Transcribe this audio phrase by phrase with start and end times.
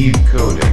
[0.00, 0.64] Coding.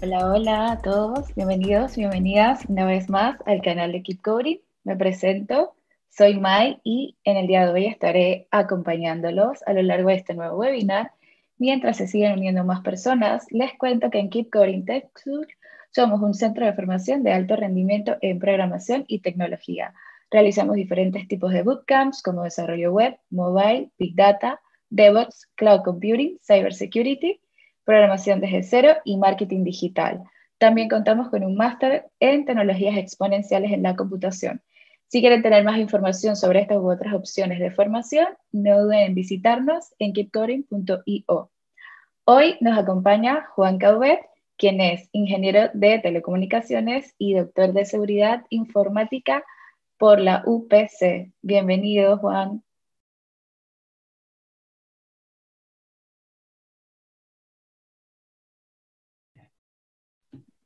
[0.00, 4.58] Hola, hola a todos, bienvenidos, bienvenidas una vez más al canal de Keep Coding.
[4.84, 5.74] Me presento,
[6.10, 10.34] soy Mai y en el día de hoy estaré acompañándolos a lo largo de este
[10.34, 11.10] nuevo webinar.
[11.56, 15.48] Mientras se siguen uniendo más personas, les cuento que en Keep Coding TechSur
[15.90, 19.92] somos un centro de formación de alto rendimiento en programación y tecnología.
[20.30, 27.40] Realizamos diferentes tipos de bootcamps como desarrollo web, mobile, big data, DevOps, cloud computing, cybersecurity
[27.88, 30.22] programación desde cero y marketing digital.
[30.58, 34.60] También contamos con un máster en tecnologías exponenciales en la computación.
[35.06, 39.14] Si quieren tener más información sobre estas u otras opciones de formación, no duden en
[39.14, 41.50] visitarnos en keepcoding.io.
[42.26, 44.20] Hoy nos acompaña Juan Caubet,
[44.58, 49.42] quien es ingeniero de telecomunicaciones y doctor de seguridad informática
[49.96, 51.32] por la UPC.
[51.40, 52.62] Bienvenido, Juan.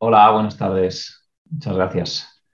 [0.05, 1.31] Hola, buenas tardes.
[1.49, 2.45] Muchas gracias.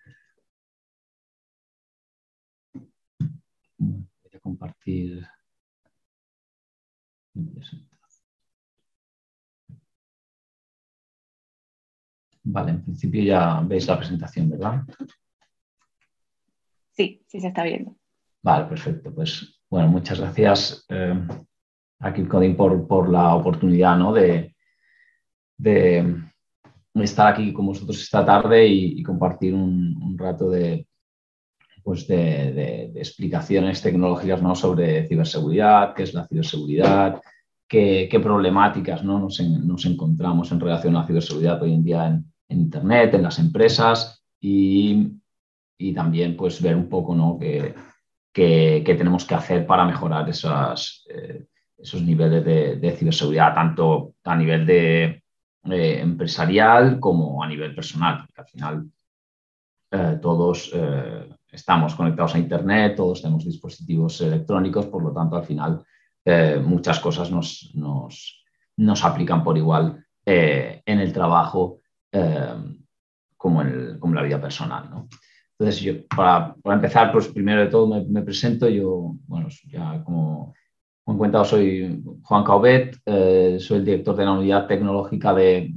[3.78, 5.26] Voy a compartir.
[12.42, 14.82] Vale, en principio ya veis la presentación, ¿verdad?
[16.90, 17.96] Sí, sí se está viendo.
[18.42, 19.14] Vale, perfecto.
[19.14, 21.14] Pues bueno, muchas gracias eh,
[22.00, 24.12] a Keep por, por, la oportunidad ¿no?
[24.12, 24.54] de,
[25.56, 26.27] de
[27.02, 30.86] estar aquí con vosotros esta tarde y, compartir un, rato de,
[31.82, 34.54] pues de, explicaciones tecnológicas ¿no?
[34.54, 37.20] sobre ciberseguridad, qué es la ciberseguridad,
[37.66, 39.18] qué, problemáticas ¿no?
[39.18, 44.24] nos, encontramos en relación a la ciberseguridad hoy en día en, Internet, en las empresas
[44.40, 45.12] y,
[45.94, 47.38] también pues, ver un poco ¿no?
[47.38, 51.44] qué, tenemos que hacer para mejorar esas, eh,
[51.76, 52.44] esos niveles
[52.80, 55.22] de ciberseguridad, tanto a nivel de
[55.70, 58.90] eh, empresarial como a nivel personal, porque al final
[59.90, 65.44] eh, todos eh, estamos conectados a Internet, todos tenemos dispositivos electrónicos, por lo tanto, al
[65.44, 65.82] final
[66.62, 71.80] muchas cosas nos, nos, aplican por igual en el trabajo
[73.34, 74.90] como, en como la vida personal.
[74.90, 75.08] ¿no?
[75.58, 80.52] Entonces, yo, para, empezar, pues primero de todo me, me presento, yo, bueno, ya como
[81.08, 85.74] como he soy Juan Caubet, eh, soy el director de la unidad tecnológica de,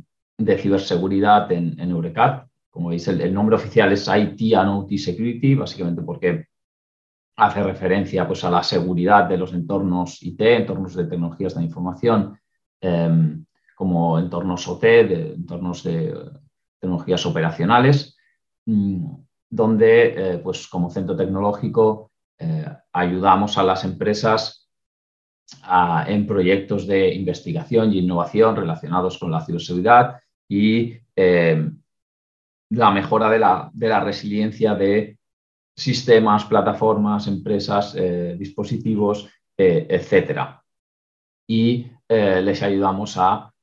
[0.58, 2.47] ciberseguridad en, en, Eurecat.
[2.69, 6.47] Como veis, el, nombre oficial es IT and OT Security, básicamente porque
[7.38, 12.38] hace referencia pues, a la seguridad de los entornos IT, entornos de tecnologías de información,
[12.81, 16.13] em, como entornos OT, de, entornos de
[16.78, 18.18] tecnologías operacionales,
[18.66, 19.06] mm,
[19.50, 24.60] donde, eh, pues, como centro tecnológico, eh, ayudamos a las empresas
[26.07, 31.69] en proyectos de investigación y innovación relacionados con la ciberseguridad y eh,
[32.69, 35.17] la mejora de la, resiliencia de
[35.75, 40.62] sistemas, plataformas, empresas, eh, dispositivos, eh, etc.
[41.47, 43.53] Y les ayudamos a,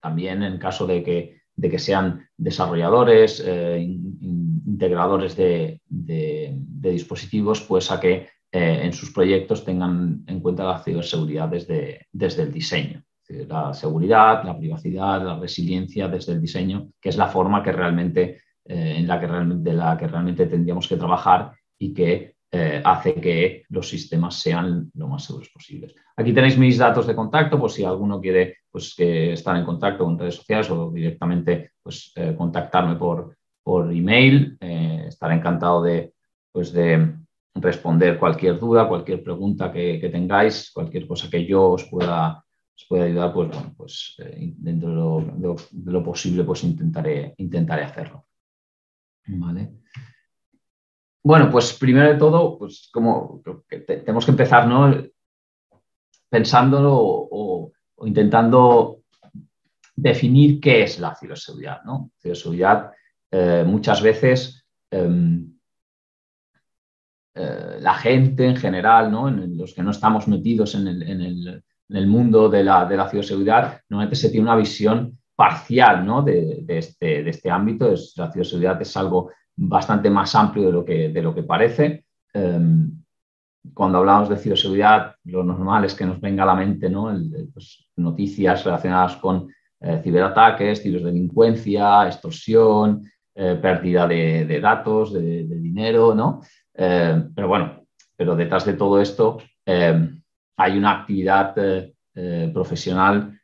[0.00, 3.44] también en caso de que, de que sean desarrolladores,
[3.80, 10.82] integradores de, de, dispositivos, pues a que eh, en sus proyectos tengan en cuenta la
[10.82, 13.02] ciberseguridad desde, desde el diseño.
[13.28, 18.40] La seguridad, la privacidad, la resiliencia desde el diseño, que es la forma que realmente,
[18.64, 22.82] eh, en la que realmente, de la que realmente tendríamos que trabajar y que eh,
[22.84, 25.94] hace que los sistemas sean lo más seguros posibles.
[26.16, 30.04] Aquí tenéis mis datos de contacto, por si alguno quiere pues, que estar en contacto
[30.04, 34.58] con redes sociales o directamente pues, contactarme por, por email.
[34.60, 36.14] estaré encantado de,
[36.50, 37.19] pues, de,
[37.54, 42.44] responder cualquier duda, cualquier pregunta que, tengáis, cualquier cosa que yo os pueda,
[42.90, 48.26] ayudar, pues, bueno, pues eh, dentro de lo, posible pues intentaré, intentaré hacerlo.
[49.26, 49.74] Vale.
[51.22, 53.42] Bueno, pues primero de todo, pues como
[53.86, 54.92] tenemos que empezar, ¿no?
[56.28, 57.72] Pensándolo o,
[58.02, 59.02] intentando
[59.94, 62.10] definir qué es la ciberseguridad, ¿no?
[62.18, 62.92] Ciberseguridad
[63.30, 65.49] eh, muchas veces em,
[67.42, 69.30] eh, la gente en general, ¿no?
[69.30, 74.56] los que no estamos metidos en el, mundo de la, ciberseguridad, normalmente se tiene una
[74.56, 76.20] visión parcial ¿no?
[76.20, 77.90] de, este, de, este, ámbito.
[77.90, 82.04] Es, la ciberseguridad es algo bastante más amplio de lo que, de lo que parece.
[82.34, 82.90] Em,
[83.72, 87.10] cuando hablamos de ciberseguridad, lo normal es que nos venga a la mente ¿no?
[87.54, 89.48] Pues, noticias relacionadas con
[89.80, 93.02] eh, ciberataques, ciberdelincuencia, extorsión,
[93.34, 96.42] eh, pérdida de, datos, de, de, dinero, ¿no?
[96.82, 97.84] Eh, pero bueno,
[98.16, 99.36] pero detrás de todo esto
[99.66, 100.08] eh,
[100.56, 101.54] hay una actividad
[102.52, 103.38] profesional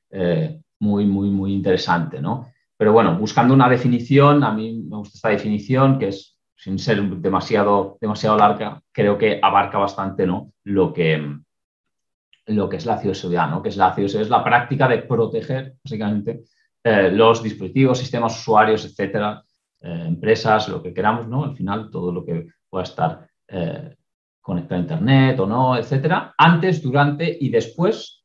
[0.81, 2.49] muy, muy, muy interesante, ¿no?
[2.77, 7.03] Pero bueno, buscando una definición, a mí me gusta esta definición, que es, sin ser
[7.03, 10.53] demasiado, demasiado larga, creo que abarca bastante ¿no?
[10.65, 11.38] lo, que,
[12.47, 13.62] lo que es la ciberseguridad, ¿no?
[13.62, 16.44] que es la ciberseguridad, es la práctica de proteger, básicamente,
[16.85, 19.43] eh, los dispositivos, sistemas, usuarios, etcétera,
[19.81, 21.44] eh, empresas, lo que queramos, ¿no?
[21.44, 23.94] Al final, todo lo que pueda estar eh,
[24.40, 28.25] conectado a Internet o no, etcétera, antes, durante y después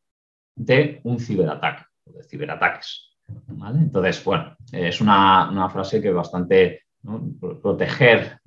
[0.56, 3.12] de un ciberataque o de ciberataques.
[3.76, 6.84] Entonces, bueno, es una, frase que bastante
[7.62, 8.40] proteger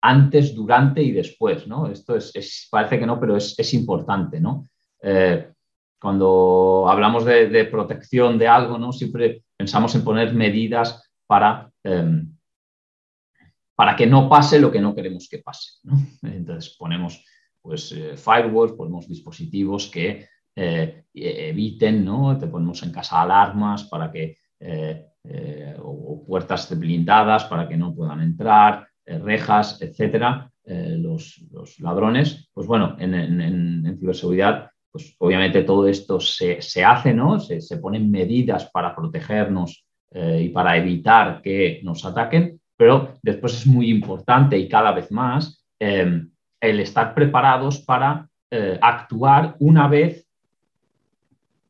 [0.00, 1.86] antes, durante y después, ¿no?
[1.88, 4.66] Esto es, parece que no, pero es, importante, ¿no?
[5.00, 5.48] Eh,
[6.00, 8.92] cuando hablamos de, protección de algo, ¿no?
[8.92, 12.36] Siempre pensamos en poner medidas para, em,
[13.82, 15.80] para que no pase lo que no queremos que pase,
[16.22, 17.24] Entonces ponemos
[17.60, 22.38] pues, eh, firewalls, ponemos dispositivos que eh, eviten, ¿no?
[22.38, 28.20] Te ponemos en casa alarmas para que, eh, o, puertas blindadas para que no puedan
[28.20, 31.44] entrar, rejas, etcétera, los,
[31.80, 32.48] ladrones.
[32.54, 37.40] Pues bueno, en, ciberseguridad, pues obviamente todo esto se, hace, ¿no?
[37.40, 43.64] Se, se, ponen medidas para protegernos y para evitar que nos ataquen, pero después es
[43.64, 48.28] muy importante y cada vez más el estar preparados para
[48.80, 50.26] actuar una vez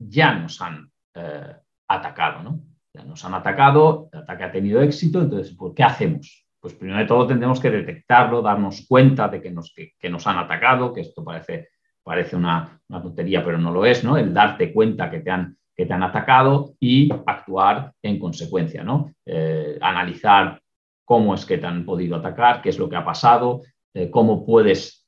[0.09, 1.55] ya nos han eh,
[1.89, 2.61] atacado, ¿no?
[2.95, 6.47] Ya nos han atacado, el ataque ha tenido éxito, entonces, ¿por qué hacemos?
[6.61, 10.39] Pues primero de todo tendremos que detectarlo, darnos cuenta de que nos, que, nos han
[10.39, 11.69] atacado, que esto parece,
[12.03, 14.17] parece una, tontería, pero no lo es, ¿no?
[14.17, 19.11] El darte cuenta que te han, que te han atacado y actuar en consecuencia, ¿no?
[19.25, 20.61] Eh, analizar
[21.05, 23.63] cómo es que te han podido atacar, qué es lo que ha pasado,
[23.95, 25.05] eh, cómo puedes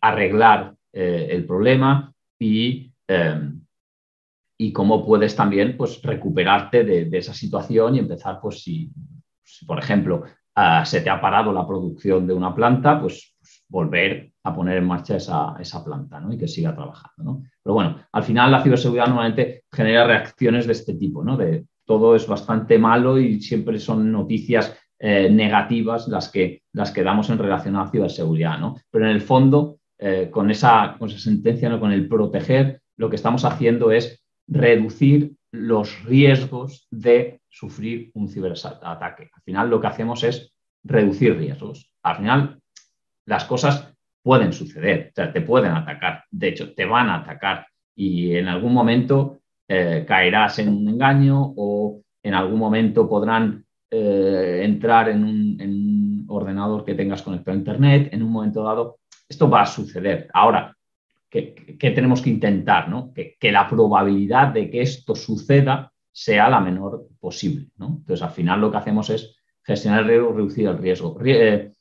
[0.00, 2.90] arreglar el problema y
[4.58, 8.90] y cómo puedes también pues, recuperarte de, esa situación y empezar, pues si,
[9.66, 10.24] por ejemplo,
[10.54, 14.78] ah, se te ha parado la producción de una planta, pues, pues volver a poner
[14.78, 17.32] en marcha esa, esa planta y que siga trabajando.
[17.32, 17.42] ¿no?
[17.62, 21.36] Pero bueno, al final la ciberseguridad normalmente genera reacciones de este tipo, ¿no?
[21.36, 27.02] de todo es bastante malo y siempre son noticias eh, negativas las que, las que
[27.02, 28.58] damos en relación a la ciberseguridad.
[28.58, 28.76] ¿no?
[28.90, 31.80] Pero en el fondo, eh, con, esa, con esa sentencia, ¿no?
[31.80, 39.30] con el proteger, lo que estamos haciendo es reducir los riesgos de sufrir un ciberataque.
[39.34, 40.52] Al final lo que hacemos es
[40.84, 41.92] reducir riesgos.
[42.02, 42.60] Al final
[43.26, 43.92] las cosas
[44.22, 48.48] pueden suceder, o sea, te pueden atacar, de hecho te van a atacar y en
[48.48, 55.24] algún momento eh, caerás en un engaño o en algún momento podrán eh, entrar en
[55.24, 58.98] un, en un ordenador que tengas conectado a Internet, en un momento dado,
[59.28, 60.28] esto va a suceder.
[60.32, 60.76] Ahora,
[61.30, 63.12] que, tenemos que intentar, ¿no?
[63.12, 67.68] que, la probabilidad de que esto suceda sea la menor posible.
[67.78, 71.18] Entonces, al final lo que hacemos es gestionar el riesgo, reducir el riesgo.
[71.24, 71.72] Eh,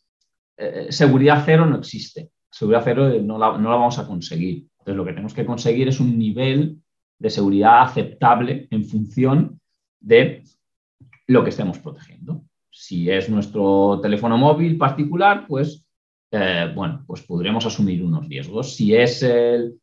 [0.58, 2.32] eh, seguridad cero no existe.
[2.50, 4.68] Seguridad cero no la, no la vamos a conseguir.
[4.80, 6.82] Entonces, lo que tenemos que conseguir es un nivel
[7.18, 9.60] de seguridad aceptable en función
[10.00, 10.44] de
[11.28, 12.44] lo que estemos protegiendo.
[12.70, 15.86] Si es nuestro teléfono móvil particular, pues
[16.32, 18.76] eh, bueno, pues podremos asumir unos riesgos.
[18.76, 19.80] Si es el,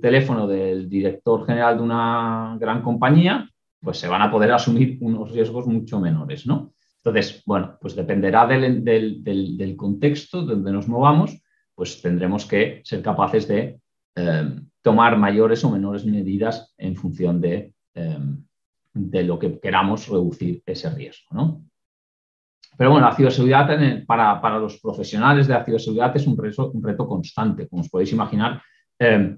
[0.00, 3.48] teléfono del director general de una gran compañía,
[3.80, 6.72] pues se van a poder asumir unos riesgos mucho menores, ¿no?
[6.96, 11.40] Entonces, bueno, pues dependerá del, contexto donde nos movamos,
[11.74, 13.80] pues tendremos que ser capaces de
[14.16, 18.18] eh, tomar mayores o menores medidas en función de, eh,
[18.94, 21.64] de lo que queramos reducir ese riesgo, ¿no?
[22.76, 27.06] Pero bueno, la ciberseguridad para, los profesionales de la ciberseguridad es un reto, un reto
[27.06, 28.62] constante, como os podéis imaginar.
[28.98, 29.36] Eh,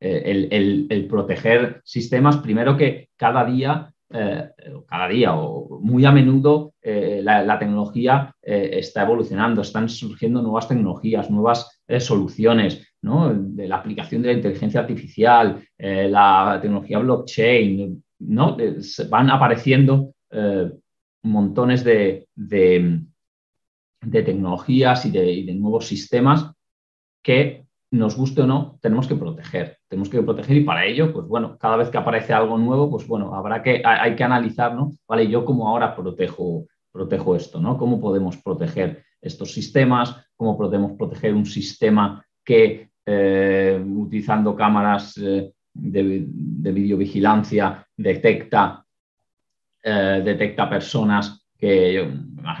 [0.00, 4.50] eh, el, proteger sistemas, primero que cada día, eh,
[4.88, 11.82] cada día o muy a menudo la, tecnología está evolucionando, están surgiendo nuevas tecnologías, nuevas
[11.98, 13.34] soluciones, ¿no?
[13.34, 18.56] de la aplicación de la inteligencia artificial, la tecnología blockchain, ¿no?
[19.08, 20.14] van apareciendo
[21.22, 22.28] montones de,
[24.00, 26.52] tecnologías y de, nuevos sistemas
[27.22, 29.78] que, nos guste o no, tenemos que proteger.
[29.88, 33.04] Tenemos que proteger y para ello, pues bueno, cada vez que aparece algo nuevo, pues
[33.04, 34.92] bueno, habrá que, hay que analizar, ¿no?
[35.08, 37.76] Vale, yo cómo ahora protejo, protejo esto, ¿no?
[37.76, 40.24] ¿Cómo podemos proteger estos sistemas?
[40.36, 48.84] ¿Cómo podemos proteger un sistema que eh, utilizando cámaras eh, de, de videovigilancia detecta
[49.82, 52.04] eh, detecta personas que yo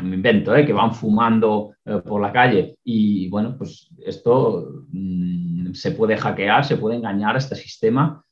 [0.02, 5.74] me invento, eh, que van fumando eh, por la calle y bueno, pues esto mm,
[5.74, 8.24] se puede hackear, se puede engañar a este sistema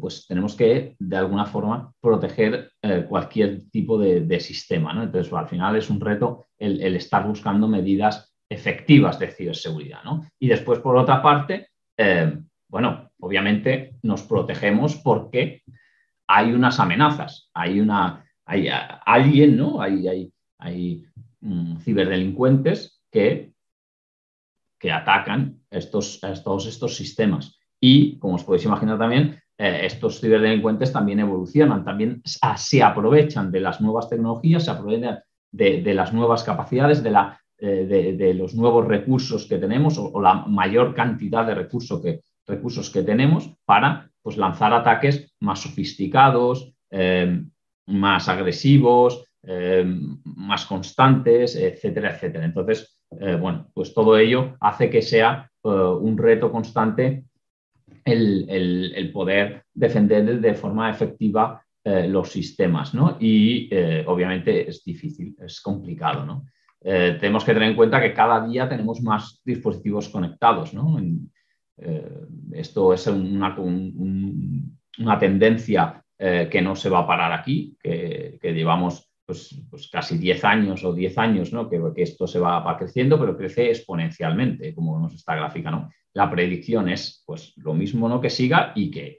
[0.00, 2.70] pues tenemos que de alguna forma proteger
[3.06, 4.94] cualquier tipo de, sistema.
[4.94, 5.02] ¿no?
[5.02, 10.02] Entonces, al final es un reto el, estar buscando medidas efectivas de ciberseguridad.
[10.04, 10.24] ¿no?
[10.38, 11.68] Y después, por otra parte,
[12.66, 15.62] bueno, obviamente nos protegemos porque
[16.26, 18.68] hay unas amenazas, hay una, hay
[19.06, 19.80] alguien, ¿no?
[19.80, 21.04] Hay, hay, hay
[21.40, 23.52] mm, ciberdelincuentes que,
[24.78, 27.58] que atacan estos, todos estos sistemas.
[27.80, 33.60] Y, como os podéis imaginar también, eh, estos ciberdelincuentes también evolucionan, también se aprovechan de
[33.60, 35.20] las nuevas tecnologías, se aprovechan
[35.50, 40.34] de, las nuevas capacidades, de, la, eh, de, los nuevos recursos que tenemos o, la
[40.46, 47.42] mayor cantidad de recursos que, recursos que tenemos para pues, lanzar ataques más sofisticados, eh,
[47.86, 49.84] más agresivos, eh,
[50.24, 52.44] más constantes, etcétera, etcétera.
[52.44, 57.24] Entonces, eh, bueno, pues todo ello hace que sea un reto constante
[58.04, 63.18] el, poder defender de forma efectiva los sistemas, ¿no?
[63.20, 63.68] Y
[64.06, 66.46] obviamente es difícil, es complicado, ¿no?
[66.80, 70.98] tenemos que tener en cuenta que cada día tenemos más dispositivos conectados, ¿no?
[71.80, 78.38] Eh, esto es una, una tendencia eh, que no se va a parar aquí, que,
[78.42, 81.68] llevamos pues, pues, casi 10 años o 10 años ¿no?
[81.68, 85.70] que, esto se va, creciendo, pero crece exponencialmente, como vemos esta gráfica.
[85.70, 85.90] ¿no?
[86.14, 88.20] La predicción es pues, lo mismo ¿no?
[88.20, 89.18] que siga y que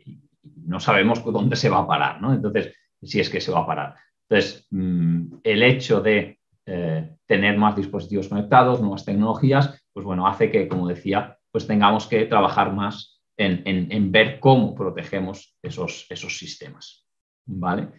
[0.66, 2.22] no sabemos dónde se va a parar.
[2.22, 2.34] ¿no?
[2.34, 3.96] Entonces, si es que se va a parar.
[4.28, 10.52] Entonces, mm, el hecho de eh, tener más dispositivos conectados, nuevas tecnologías, pues bueno, hace
[10.52, 17.06] que, como decía, pues tengamos que trabajar más en, ver cómo protegemos esos, esos sistemas.
[17.46, 17.90] ¿vale?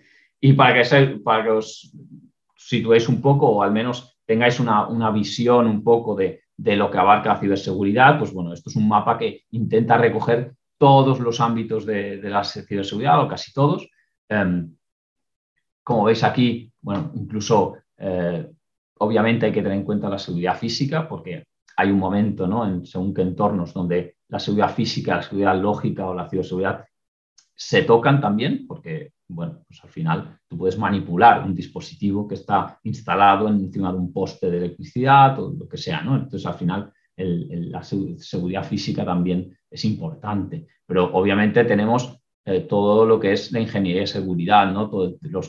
[0.41, 1.93] Y para que, para que os
[2.57, 7.31] situéis un poco o al menos tengáis una, visión un poco de, lo que abarca
[7.31, 12.21] la ciberseguridad, pues bueno, esto es un mapa que intenta recoger todos los ámbitos de,
[12.23, 13.89] la ciberseguridad o casi todos.
[14.29, 14.73] Em,
[15.83, 18.47] como veis aquí, bueno, incluso eh,
[18.99, 21.45] obviamente hay que tener en cuenta la seguridad física porque
[21.81, 22.67] hay un momento, ¿no?
[22.67, 26.85] En según qué entornos, donde la seguridad física, la seguridad lógica o la ciberseguridad
[27.55, 32.79] se tocan también, porque, bueno, pues al final tú puedes manipular un dispositivo que está
[32.85, 36.17] instalado encima de un poste de electricidad o lo que sea, ¿no?
[36.17, 43.21] Entonces, al final, la seguridad física también es importante, pero obviamente tenemos eh, todo lo
[43.21, 44.91] que es la ingeniería de seguridad, ¿no?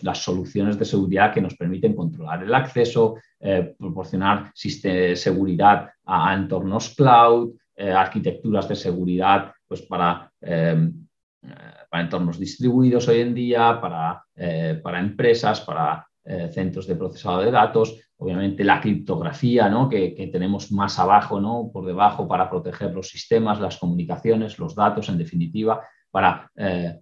[0.02, 6.94] las soluciones de seguridad que nos permiten controlar el acceso, eh, proporcionar seguridad a, entornos
[6.94, 14.26] cloud, eh, arquitecturas de seguridad pues para, para, entornos distribuidos hoy en día, para,
[14.84, 16.06] para empresas, para
[16.52, 19.88] centros de procesado de datos, obviamente la criptografía ¿no?
[19.88, 21.70] que, que, tenemos más abajo, ¿no?
[21.72, 25.82] por debajo, para proteger los sistemas, las comunicaciones, los datos, en definitiva
[26.12, 27.00] para eh,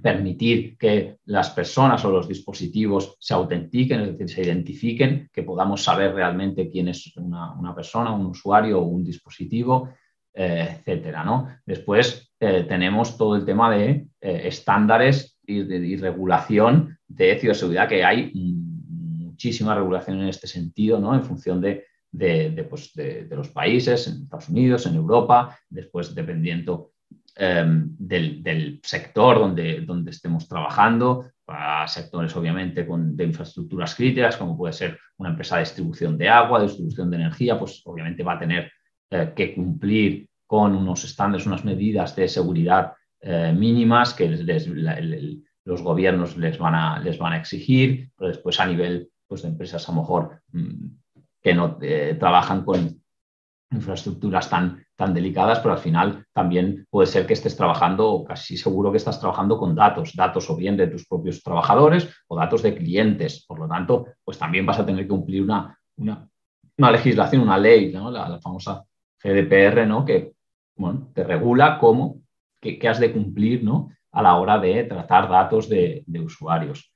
[0.00, 5.82] permitir que las personas o los dispositivos se autentiquen, es decir, se identifiquen, que podamos
[5.82, 9.90] saber realmente quién es una, persona, un usuario o un dispositivo,
[10.32, 11.24] eh, etcétera.
[11.24, 11.48] ¿no?
[11.66, 18.30] Después eh, tenemos todo el tema de estándares y, de, regulación de ciberseguridad, que hay
[18.32, 21.14] muchísima regulación en este sentido, ¿no?
[21.14, 21.84] en función de,
[22.70, 26.91] pues, de, los países, en Estados Unidos, en Europa, después dependiendo
[27.34, 34.56] Em, del, sector donde, donde estemos trabajando, para sectores obviamente con, de infraestructuras críticas, como
[34.56, 38.34] puede ser una empresa de distribución de agua, de distribución de energía, pues obviamente va
[38.34, 38.70] a tener
[39.10, 44.28] eh, que cumplir con unos estándares, unas medidas de seguridad eh, mínimas que
[45.64, 49.48] los gobiernos les van, a, les van a exigir, pero después a nivel pues, de
[49.48, 50.86] empresas a lo mejor mm,
[51.40, 53.02] que no eh, trabajan con
[53.70, 58.92] infraestructuras tan, tan delicadas, pero al final también puede ser que estés trabajando, casi seguro
[58.92, 62.76] que estás trabajando con datos, datos o bien de tus propios trabajadores o datos de
[62.76, 63.44] clientes.
[63.44, 67.90] Por lo tanto, pues también vas a tener que cumplir una, una, legislación, una ley,
[67.90, 68.84] la, famosa
[69.20, 70.04] GDPR, ¿no?
[70.04, 70.34] que
[70.76, 72.20] bueno, te regula cómo,
[72.60, 73.90] qué, has de cumplir ¿no?
[74.12, 76.94] a la hora de tratar datos de, usuarios.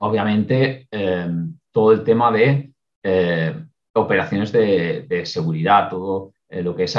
[0.00, 1.30] Obviamente, eh,
[1.72, 2.70] todo el tema de
[3.02, 3.64] eh,
[3.94, 6.94] operaciones de, seguridad, todo eh, lo que es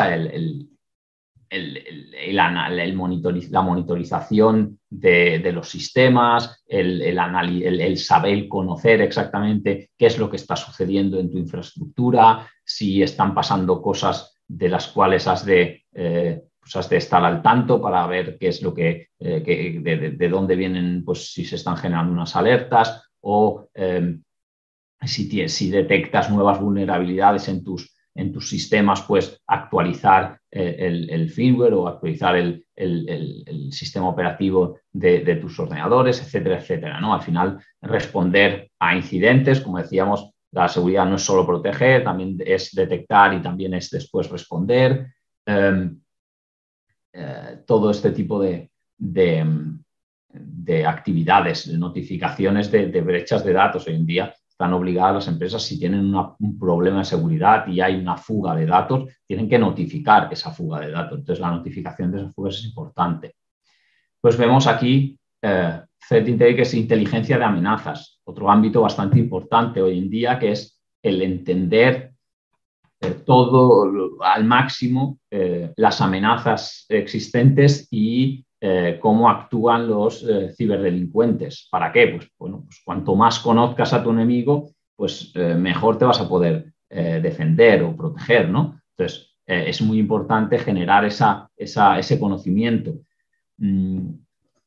[2.29, 11.19] la monitorización de, los sistemas, el, saber conocer exactamente qué es lo que está sucediendo
[11.19, 16.97] en tu infraestructura, si están pasando cosas de las cuales has de, eh, pues de
[16.97, 21.45] estar al tanto para ver qué es lo que, eh, de, dónde vienen, pues si
[21.45, 23.69] se están generando unas alertas o
[25.05, 31.87] si, si detectas nuevas vulnerabilidades en tus, en tus sistemas, pues actualizar el, firmware o
[31.87, 32.63] actualizar el,
[33.71, 36.99] sistema operativo de, tus ordenadores, etcétera, etcétera.
[36.99, 37.13] ¿no?
[37.13, 42.73] Al final, responder a incidentes, como decíamos, la seguridad no es solo proteger, también es
[42.73, 45.07] detectar y también es después responder.
[45.45, 46.01] Em,
[47.13, 53.87] eh, todo este tipo de, de, actividades, de notificaciones de, brechas de datos.
[53.87, 57.95] Hoy en día están obligadas las empresas, si tienen un problema de seguridad y hay
[57.95, 61.19] una fuga de datos, tienen que notificar esa fuga de datos.
[61.19, 63.35] Entonces, la notificación de esas fugas es importante.
[64.19, 70.09] Pues vemos aquí eh, que es inteligencia de amenazas, otro ámbito bastante importante hoy en
[70.09, 72.13] día, que es el entender
[72.99, 73.85] eh, todo
[74.21, 81.67] al máximo eh, las amenazas existentes y eh, cómo actúan los ciberdelincuentes.
[81.71, 82.07] ¿Para qué?
[82.07, 86.73] Pues, bueno, pues cuanto más conozcas a tu enemigo, pues mejor te vas a poder
[86.89, 88.81] defender o proteger, ¿no?
[88.97, 92.95] Entonces, es muy importante generar esa, ese conocimiento.
[93.57, 94.09] Mm,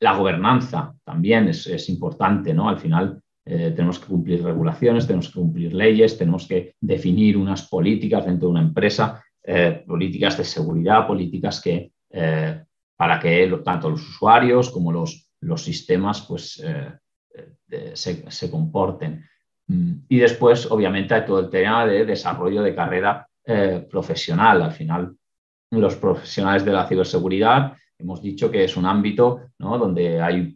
[0.01, 2.69] la gobernanza también es, es importante, ¿no?
[2.69, 7.69] Al final, eh, tenemos que cumplir regulaciones, tenemos que cumplir leyes, tenemos que definir unas
[7.69, 12.63] políticas dentro de una empresa, eh, políticas de seguridad, políticas que, eh,
[13.01, 16.63] para que tanto los usuarios como los, los sistemas pues,
[17.95, 19.25] se, se, comporten.
[19.69, 23.27] Mm, y después, obviamente, hay todo el tema de desarrollo de carrera
[23.91, 24.61] profesional.
[24.61, 25.17] Al final,
[25.71, 29.79] los profesionales de la ciberseguridad hemos dicho que es un ámbito ¿no?
[29.79, 30.55] donde hay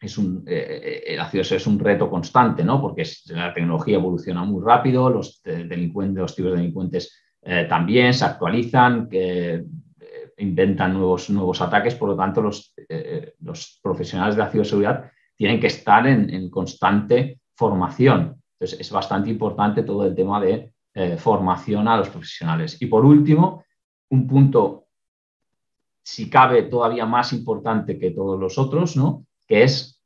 [0.00, 2.80] es un, eh, eh, es un reto constante, ¿no?
[2.80, 8.24] porque la tecnología evoluciona muy rápido, los delincuentes, los tipos de delincuentes eh, también se
[8.24, 9.64] actualizan, que
[10.38, 12.74] inventan nuevos, nuevos ataques, por lo tanto los,
[13.40, 18.42] los profesionales de la ciberseguridad tienen que estar en, constante formación.
[18.52, 20.72] Entonces es bastante importante todo el tema de
[21.18, 22.80] formación a los profesionales.
[22.80, 23.64] Y por último,
[24.10, 24.86] un punto,
[26.02, 29.26] si cabe, todavía más importante que todos los otros, ¿no?
[29.46, 30.00] que es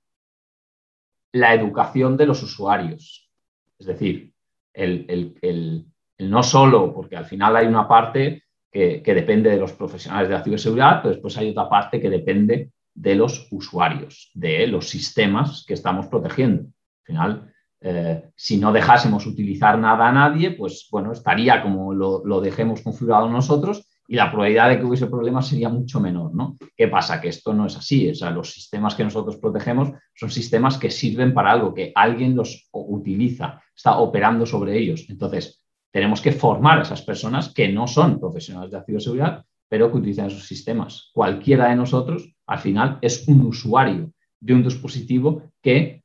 [1.33, 3.31] la educación de los usuarios.
[3.79, 4.33] Es decir,
[4.73, 5.87] el,
[6.19, 10.45] no solo, porque al final hay una parte que, depende de los profesionales de la
[10.45, 15.75] ciberseguridad, pero después hay otra parte que depende de los usuarios, de los sistemas que
[15.75, 16.63] estamos protegiendo.
[16.63, 22.25] Al final, eh, si no dejásemos utilizar nada a nadie, pues bueno, estaría como lo,
[22.25, 26.57] lo dejemos configurado nosotros y la probabilidad de que hubiese problemas sería mucho menor, ¿no?
[26.75, 27.21] ¿Qué pasa?
[27.21, 28.09] Que esto no es así.
[28.09, 32.35] O sea, los sistemas que nosotros protegemos son sistemas que sirven para algo, que alguien
[32.35, 35.05] los utiliza, está operando sobre ellos.
[35.11, 39.99] Entonces, tenemos que formar a esas personas que no son profesionales de ciberseguridad, pero que
[39.99, 41.11] utilizan esos sistemas.
[41.13, 46.03] Cualquiera de nosotros, al final, es un usuario de un dispositivo que,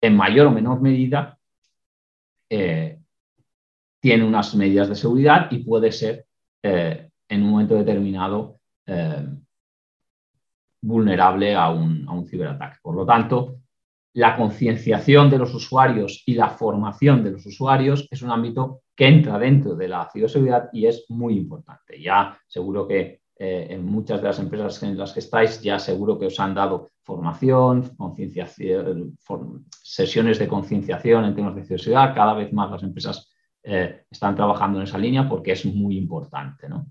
[0.00, 1.38] en mayor o menor medida,
[2.50, 2.98] eh,
[4.00, 6.26] tiene unas medidas de seguridad y puede ser
[6.62, 9.26] eh, en un momento determinado eh,
[10.82, 12.78] vulnerable a un, a un ciberataque.
[12.82, 13.55] Por lo tanto,
[14.16, 19.08] la concienciación de los usuarios y la formación de los usuarios es un ámbito que
[19.08, 22.00] entra dentro de la ciberseguridad y es muy importante.
[22.00, 26.18] Ya seguro que eh, en muchas de las empresas en las que estáis, ya seguro
[26.18, 27.94] que os han dado formación,
[29.82, 32.14] sesiones de concienciación en temas de ciberseguridad.
[32.14, 33.30] Cada vez más las empresas
[33.62, 36.70] eh, están trabajando en esa línea porque es muy importante.
[36.70, 36.86] ¿no?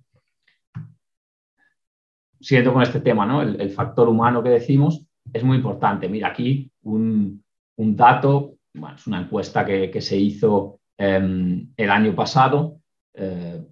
[2.40, 3.42] siguiendo con este tema, ¿no?
[3.42, 6.08] el, factor humano que decimos es muy importante.
[6.08, 7.44] Mira, aquí un,
[7.78, 12.80] dato, bueno, es una encuesta que, se hizo em, el año pasado.
[13.14, 13.64] Eh,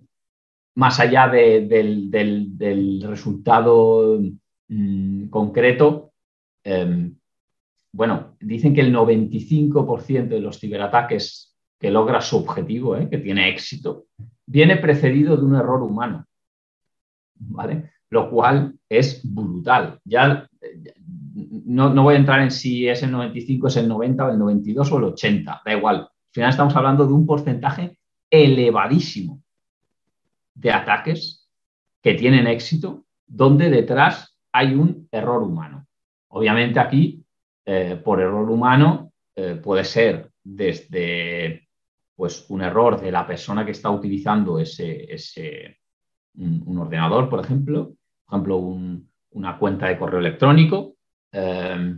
[0.76, 4.20] más allá del, resultado
[4.68, 6.14] mm, concreto,
[6.64, 7.16] em,
[7.92, 13.10] bueno, dicen que el 95% de los ciberataques que logra su objetivo, ¿eh?
[13.10, 14.06] que tiene éxito,
[14.46, 16.26] viene precedido de un error humano.
[17.36, 17.94] ¿Vale?
[18.14, 20.00] lo cual es brutal.
[20.06, 20.48] Ya
[21.34, 24.92] no, voy a entrar en si es el 95, es el 90 o el 92
[24.92, 25.96] o el 80, da igual.
[25.98, 27.98] Al final estamos hablando de un porcentaje
[28.30, 29.42] elevadísimo
[30.54, 31.50] de ataques
[32.02, 35.88] que tienen éxito, donde detrás hay un error humano.
[36.30, 37.24] Obviamente aquí,
[37.66, 41.68] eh, por error humano, eh, puede ser desde
[42.16, 45.80] pues, un error de la persona que está utilizando ese, ese
[46.36, 47.94] un ordenador, por ejemplo,
[48.26, 48.58] por ejemplo,
[49.32, 50.93] una cuenta de correo electrónico
[51.34, 51.96] eh,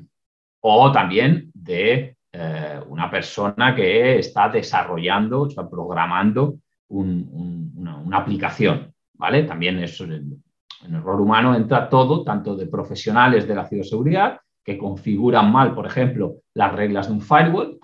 [0.62, 6.56] o también de eh, una persona que está desarrollando, está programando
[6.90, 8.94] una, aplicación.
[9.14, 9.44] ¿vale?
[9.44, 10.42] También es, en
[10.82, 16.38] error humano entra todo, tanto de profesionales de la ciberseguridad que configuran mal, por ejemplo,
[16.54, 17.78] las reglas de un firewall,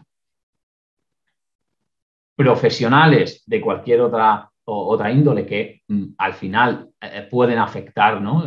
[2.36, 8.46] profesionales de cualquier otra otra índole que mm, al final eh, pueden afectar, ¿no?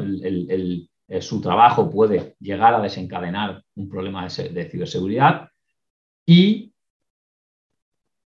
[1.20, 5.48] Su trabajo puede llegar a desencadenar un problema de, ciberseguridad.
[6.26, 6.72] Y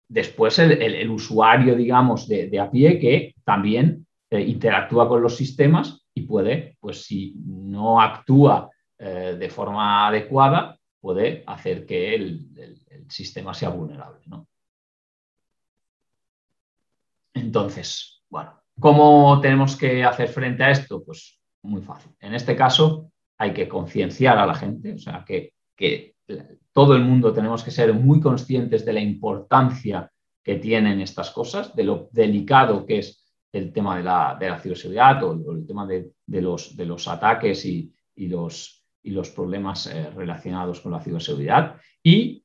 [0.08, 6.76] después el, usuario, digamos, de, a pie que también interactúa con los sistemas y puede,
[6.80, 12.46] pues si no actúa de forma adecuada, puede hacer que el,
[13.08, 14.18] sistema sea vulnerable.
[17.32, 21.04] Entonces, bueno, ¿cómo tenemos que hacer frente a esto?
[21.04, 21.35] Pues
[21.66, 22.12] muy fácil.
[22.20, 25.52] En este caso hay que concienciar a la gente, o sea, que,
[26.72, 30.10] todo el mundo tenemos que ser muy conscientes de la importancia
[30.42, 35.32] que tienen estas cosas, de lo delicado que es el tema de la, ciberseguridad o,
[35.52, 40.92] el tema de, los, de los, ataques y, los, y los problemas eh, relacionados con
[40.92, 41.76] la ciberseguridad.
[42.02, 42.44] Y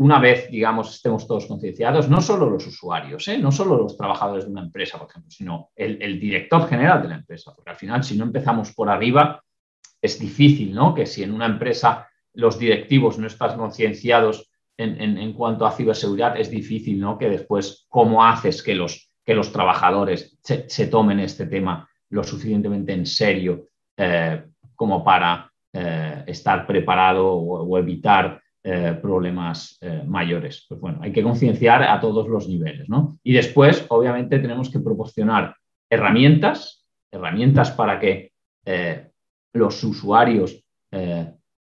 [0.00, 3.36] una vez, digamos, estemos todos concienciados, no solo los usuarios, ¿eh?
[3.36, 7.16] no solo los trabajadores de una empresa, por ejemplo, sino el, director general de la
[7.16, 9.44] empresa, porque al final, si no empezamos por arriba,
[10.00, 10.94] es difícil, ¿no?
[10.94, 16.50] Que si en una empresa los directivos no están concienciados en, cuanto a ciberseguridad, es
[16.50, 17.18] difícil, ¿no?
[17.18, 22.94] Que después, ¿cómo haces que los, que los trabajadores se, tomen este tema lo suficientemente
[22.94, 23.66] en serio
[23.98, 30.66] eh, como para eh, estar preparado o, evitar eh, problemas eh, mayores.
[30.68, 33.18] Pues bueno, hay que concienciar a todos los niveles, ¿no?
[33.22, 35.56] Y después, obviamente, tenemos que proporcionar
[35.88, 38.30] herramientas, herramientas para que
[39.54, 40.62] los usuarios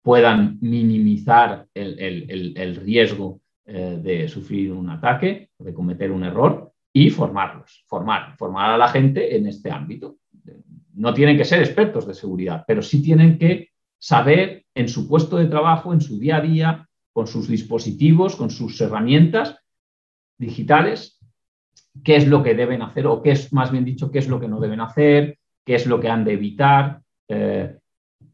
[0.02, 8.36] puedan minimizar el, riesgo de sufrir un ataque, de cometer un error y formarlos, formar,
[8.38, 10.18] formar a la gente en este ámbito.
[10.96, 13.70] No tienen que ser expertos de seguridad, pero sí tienen que
[14.00, 18.50] saber en su puesto de trabajo, en su día a día, con sus dispositivos, con
[18.50, 19.58] sus herramientas
[20.38, 21.20] digitales,
[22.04, 24.40] qué es lo que deben hacer o qué es, más bien dicho, qué es lo
[24.40, 27.78] que no deben hacer, qué es lo que han de evitar, eh,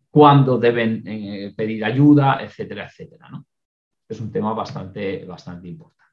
[0.10, 3.30] cuándo deben eh, pedir ayuda, etcétera, etcétera.
[4.08, 6.04] Es un tema bastante, bastante importante.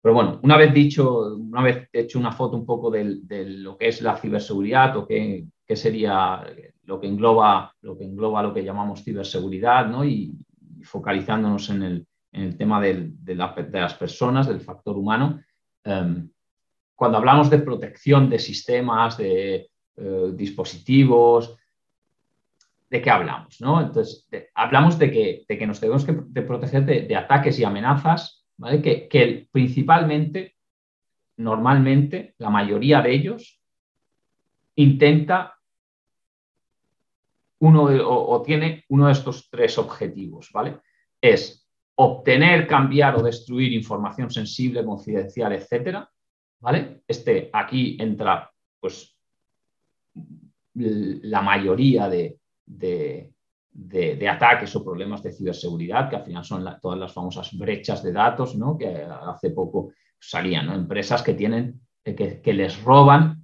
[0.00, 3.88] Pero bueno, una vez dicho, una vez hecho una foto un poco de, lo que
[3.88, 6.44] es la ciberseguridad o qué, sería
[6.84, 10.04] lo que engloba lo que, engloba lo que llamamos ciberseguridad, ¿no?
[10.04, 10.34] y,
[10.82, 11.82] focalizándonos en
[12.32, 13.12] el, tema de,
[13.72, 15.40] las personas, del factor humano,
[15.84, 16.28] em,
[16.96, 21.56] cuando hablamos de protección de sistemas, de eh, dispositivos,
[22.90, 23.60] ¿de qué hablamos?
[23.60, 23.80] ¿no?
[23.80, 28.42] Entonces, hablamos de que, de que, nos tenemos que proteger de ataques y amenazas
[28.82, 30.56] que, principalmente,
[31.36, 33.60] normalmente, la mayoría de ellos
[34.76, 35.54] intenta
[37.62, 40.78] uno o, tiene uno de estos tres objetivos, ¿vale?
[41.20, 46.10] Es obtener, cambiar o destruir información sensible, confidencial, etcétera,
[46.60, 47.02] ¿vale?
[47.06, 49.16] Este aquí entra, pues,
[50.74, 57.12] la mayoría de, de, ataques o problemas de ciberseguridad, que al final son todas las
[57.12, 58.76] famosas brechas de datos, ¿no?
[58.76, 63.41] que hace poco salían, empresas que, tienen, eh, que, les roban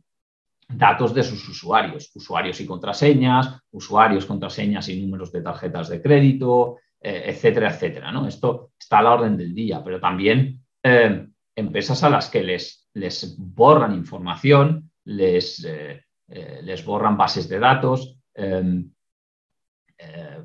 [0.68, 6.76] datos de sus usuarios, usuarios y contraseñas, usuarios, contraseñas y números de tarjetas de crédito,
[7.00, 8.12] eh, etcétera, etcétera.
[8.28, 11.26] Esto está a la orden del día, pero también eh,
[11.56, 15.66] empresas a las que les, les borran información, les,
[16.28, 18.18] les borran bases de datos,
[19.98, 20.44] eh,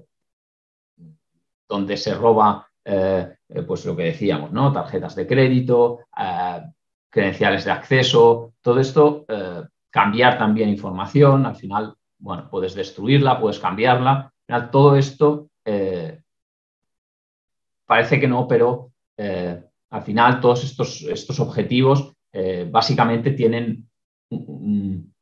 [1.68, 3.36] donde se roba, eh,
[3.68, 4.72] pues lo que decíamos, ¿no?
[4.74, 6.62] Tarjetas de crédito, eh,
[7.10, 9.26] credenciales de acceso, todo esto,
[9.94, 14.34] cambiar también información, al final, bueno, puedes destruirla, puedes cambiarla,
[14.72, 15.50] todo esto
[17.86, 22.12] parece que no, pero al final todos estos, estos objetivos
[22.72, 23.88] básicamente tienen
[24.30, 25.14] un,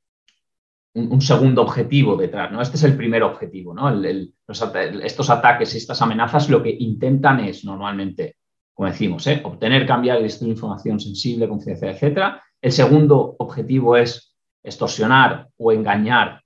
[0.93, 2.61] un, segundo objetivo detrás, ¿no?
[2.61, 3.89] Este es el primer objetivo, ¿no?
[4.03, 8.37] estos ataques y estas amenazas lo que intentan es normalmente,
[8.73, 9.41] como decimos, ¿eh?
[9.43, 12.19] obtener, cambiar y destruir información sensible, confidencial, etc.
[12.61, 14.30] El segundo objetivo es
[14.63, 16.43] extorsionar o engañar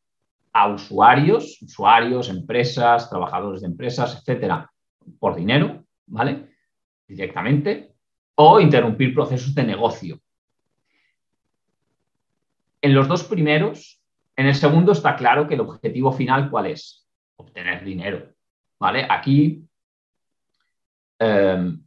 [0.53, 4.71] a usuarios, usuarios, empresas, trabajadores de empresas, etcétera,
[5.19, 6.49] por dinero, ¿vale?
[7.07, 7.93] Directamente,
[8.35, 10.19] o interrumpir procesos de negocio.
[12.81, 14.01] En los dos primeros,
[14.35, 17.07] en el segundo está claro que el objetivo final, ¿cuál es?
[17.37, 18.33] Obtener dinero.
[18.79, 19.07] ¿Vale?
[19.09, 19.65] Aquí,
[21.17, 21.81] em,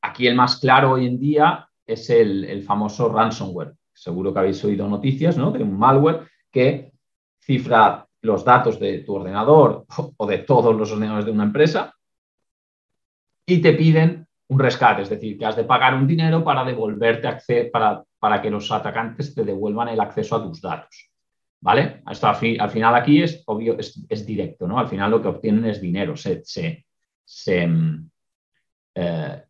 [0.00, 3.74] aquí el más claro hoy en día es el, famoso ransomware.
[4.00, 5.50] Seguro que habéis oído noticias ¿no?
[5.50, 6.92] de un malware que
[7.38, 9.84] cifra los datos de tu ordenador
[10.16, 11.94] o de todos los ordenadores de una empresa
[13.46, 17.70] y te piden un rescate, es decir, que has de pagar un dinero para devolverte
[17.70, 21.10] para para que los atacantes te devuelvan el acceso a tus datos.
[21.62, 22.02] ¿Vale?
[22.08, 24.78] Esto al, final aquí es obvio, es, directo, ¿no?
[24.78, 26.42] Al final lo que obtienen es dinero, se,
[27.66, 28.10] mm,
[28.94, 29.42] eh,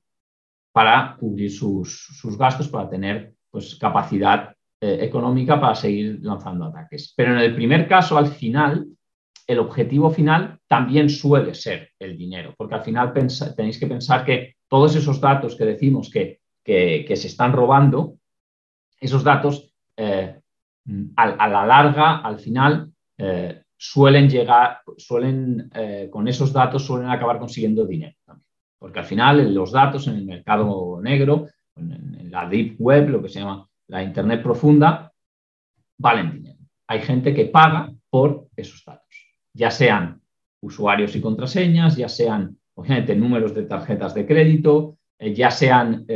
[0.73, 7.13] para cubrir sus, gastos, para tener pues, capacidad eh, económica para seguir lanzando ataques.
[7.17, 8.87] Pero en el primer caso, al final,
[9.47, 14.55] el objetivo final también suele ser el dinero, porque al final tenéis que pensar que
[14.69, 18.15] todos esos datos que decimos que, que, se están robando,
[18.99, 20.41] esos datos eh,
[21.17, 25.71] a, la larga, al final, eh, suelen llegar, suelen,
[26.11, 28.17] con esos datos suelen acabar consiguiendo dinero.
[28.79, 31.49] Porque al final los datos en el mercado negro,
[31.81, 35.13] en, la deep web, lo que se llama la Internet profunda,
[35.99, 36.59] valen dinero.
[36.87, 40.21] Hay gente que paga por esos datos, ya sean
[40.63, 46.07] usuarios y contraseñas, ya sean, obviamente, números de tarjetas de crédito, eh, ya sean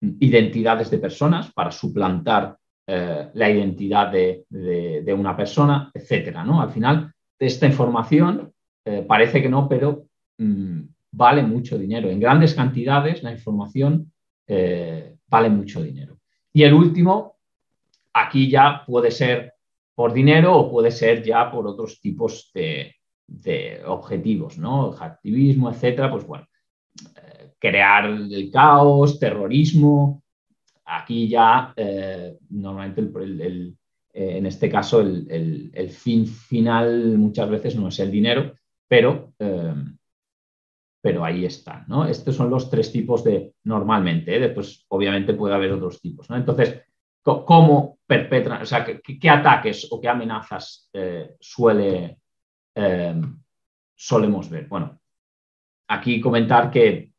[0.00, 6.44] identidades de personas para suplantar eh, la identidad de, una persona, etcétera.
[6.44, 6.60] ¿no?
[6.60, 8.52] Al final, esta información
[8.84, 10.06] eh, parece que no, pero
[10.38, 10.80] mm,
[11.12, 12.10] vale mucho dinero.
[12.10, 14.11] En grandes cantidades, la información
[14.54, 16.18] eh, vale mucho dinero.
[16.52, 17.38] Y el último,
[18.12, 19.54] aquí ya puede ser
[19.94, 22.94] por dinero o puede ser ya por otros tipos de,
[23.86, 24.92] objetivos, ¿no?
[24.92, 26.46] Activismo, etcétera, pues bueno,
[27.58, 30.22] crear el caos, terrorismo,
[30.84, 37.98] Aquí ya eh, normalmente eh, en este caso el, fin final muchas veces no es
[38.00, 38.52] el dinero,
[38.86, 39.74] pero, eh,
[41.00, 41.84] pero ahí está.
[41.88, 42.06] ¿no?
[42.06, 46.28] Estos son los tres tipos de normalmente, después obviamente puede haber otros tipos.
[46.30, 46.82] Entonces,
[47.22, 50.90] ¿cómo perpetran, o sea, qué, ataques o qué amenazas
[51.38, 52.18] suele,
[53.94, 54.66] solemos ver?
[54.66, 55.00] Bueno,
[55.88, 57.12] aquí comentar que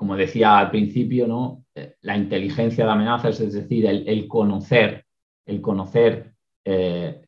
[0.00, 1.66] como decía al principio, ¿no?
[1.74, 5.04] Eh, la inteligencia de amenazas, es decir, el, conocer,
[5.44, 6.32] el conocer
[6.64, 7.26] eh,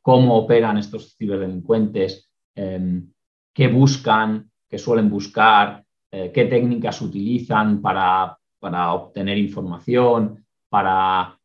[0.00, 3.08] cómo operan estos ciberdelincuentes, em,
[3.54, 11.38] qué buscan, qué suelen buscar, eh, qué técnicas utilizan para, para obtener información, para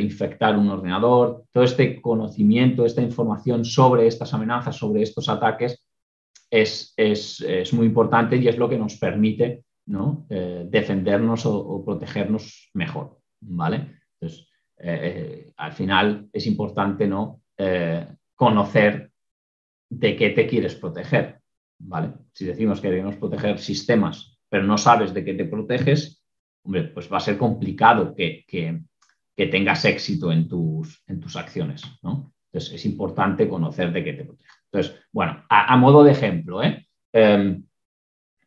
[0.00, 1.44] infectar un ordenador.
[1.52, 5.86] Todo este conocimiento, esta información sobre estas amenazas, sobre estos ataques,
[6.50, 10.26] es, es, es muy importante y es lo que nos permite ¿no?
[10.28, 14.00] Eh, defendernos o, protegernos mejor, ¿vale?
[14.20, 17.42] Entonces, eh, eh, al final es importante, ¿no?
[18.34, 19.10] conocer
[19.88, 21.40] de qué te quieres proteger,
[21.78, 22.12] ¿vale?
[22.32, 26.22] Si decimos que debemos proteger sistemas, pero no sabes de qué te proteges,
[26.62, 28.44] hombre, pues va a ser complicado que,
[29.36, 32.32] tengas éxito en tus, en tus acciones, ¿no?
[32.50, 34.54] Entonces, es importante conocer de qué te proteges.
[34.72, 36.86] Entonces, bueno, a, modo de ejemplo, ¿eh?
[37.12, 37.62] Em,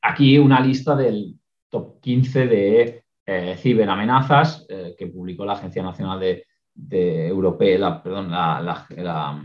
[0.02, 1.40] aquí una lista del
[1.70, 9.44] top 15 de eh, ciberamenazas eh, que publicó la Agencia Nacional de, Europea, perdón, la,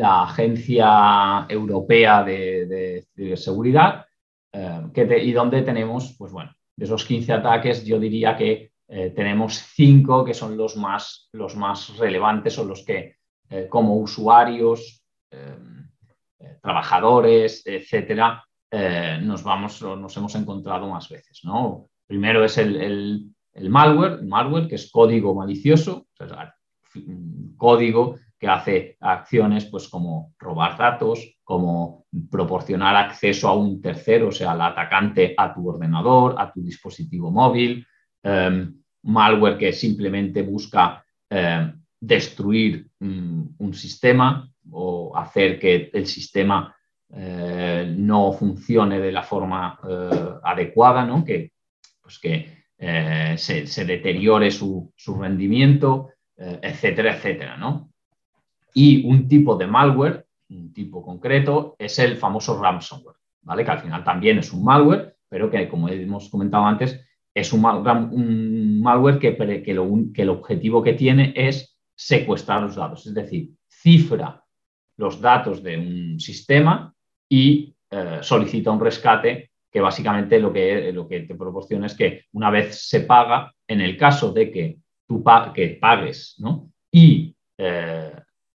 [0.00, 4.06] Agencia Europea de, Ciberseguridad,
[4.52, 8.72] eh, y donde tenemos, pues bueno, de esos 15 ataques, yo diría que
[9.14, 13.16] tenemos 5 que son los más, los más relevantes o los que
[13.70, 15.02] como usuarios
[16.62, 21.40] trabajadores, etcétera, eh, nos, vamos, nos hemos encontrado más veces.
[21.44, 21.90] ¿no?
[22.06, 26.06] Primero es el, malware, malware, que es código malicioso,
[27.56, 34.32] código que hace acciones pues, como robar datos, como proporcionar acceso a un tercero, o
[34.32, 37.86] sea, al atacante a tu ordenador, a tu dispositivo móvil,
[38.20, 38.74] em,
[39.04, 46.74] malware que simplemente busca em, destruir mm, un sistema, o hacer que el sistema
[47.14, 51.24] eh, no funcione de la forma eh, adecuada, ¿no?
[51.24, 51.52] que,
[52.00, 57.56] pues que eh, se, deteriore su, rendimiento, etcétera, etcétera.
[57.56, 57.91] ¿no?
[58.74, 63.64] Y un tipo de malware, un tipo concreto, es el famoso ransomware, ¿vale?
[63.64, 67.00] que al final también es un malware, pero que, como hemos comentado antes,
[67.34, 73.50] es un, malware que, que, el objetivo que tiene es secuestrar los datos, es decir,
[73.68, 74.42] cifra
[74.96, 76.94] los datos de un sistema
[77.28, 82.26] y eh, solicita un rescate que básicamente lo que, lo que te proporciona es que
[82.32, 86.36] una vez se paga, en el caso de que tú que pagues
[86.90, 88.11] y, eh,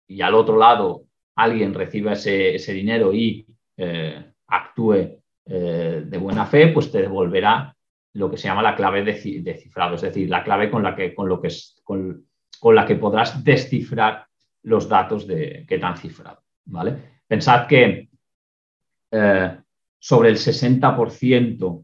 [0.07, 1.03] y, al otro lado
[1.35, 3.45] alguien reciba ese, dinero y
[3.77, 7.73] eh, actúe de buena fe, pues te devolverá
[8.13, 11.13] lo que se llama la clave de, cifrado, es decir, la clave con la que,
[11.15, 11.49] con lo que,
[11.83, 12.25] con,
[12.59, 14.25] con la que podrás descifrar
[14.63, 16.41] los datos de, que te han cifrado.
[16.65, 16.95] ¿vale?
[17.27, 18.09] Pensad que
[19.11, 19.57] eh,
[19.99, 21.83] sobre el 60%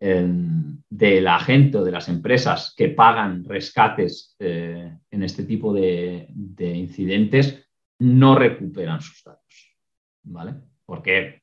[0.00, 6.28] de la gente o de las empresas que pagan rescates eh, en este tipo de,
[6.58, 7.63] incidentes
[8.00, 9.76] no recuperan sus datos.
[10.24, 10.54] ¿Vale?
[10.84, 11.42] Porque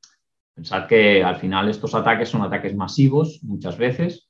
[0.53, 4.29] pensad que al final estos ataques son ataques masivos muchas veces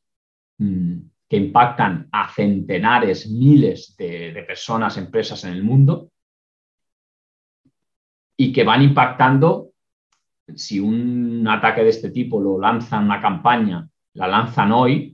[0.58, 6.12] mm, que impactan a centenares, miles de personas, empresas en el mundo
[8.38, 9.72] y que van impactando
[10.56, 15.14] si un ataque de este tipo lo lanzan una campaña la lanzan hoy,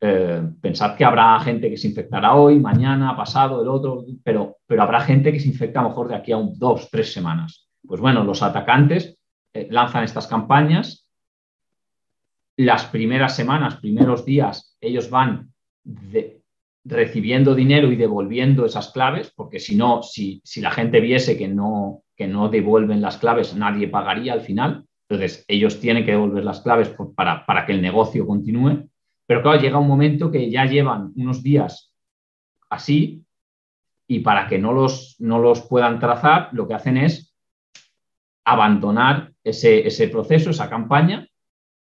[0.00, 4.82] eh, pensad que habrá gente que se infectará hoy, mañana, pasado, el otro, pero, pero
[4.82, 7.68] habrá gente que se infecta a lo mejor de aquí a un, dos, tres semanas.
[7.86, 9.18] Pues bueno, los atacantes
[9.54, 11.08] eh, lanzan estas campañas.
[12.58, 15.52] Las primeras semanas, primeros días, ellos van
[16.84, 21.48] recibiendo dinero y devolviendo esas claves, porque si no, si, si la gente viese que
[21.48, 24.84] no, que no devuelven las claves, nadie pagaría al final.
[25.08, 28.88] Entonces, ellos tienen que devolver las claves para, para que el negocio continúe.
[29.26, 31.92] Pero claro, llega un momento que ya llevan unos días
[32.70, 33.24] así
[34.06, 37.34] y para que no los, no los puedan trazar, lo que hacen es
[38.44, 41.26] abandonar ese, ese, proceso, esa campaña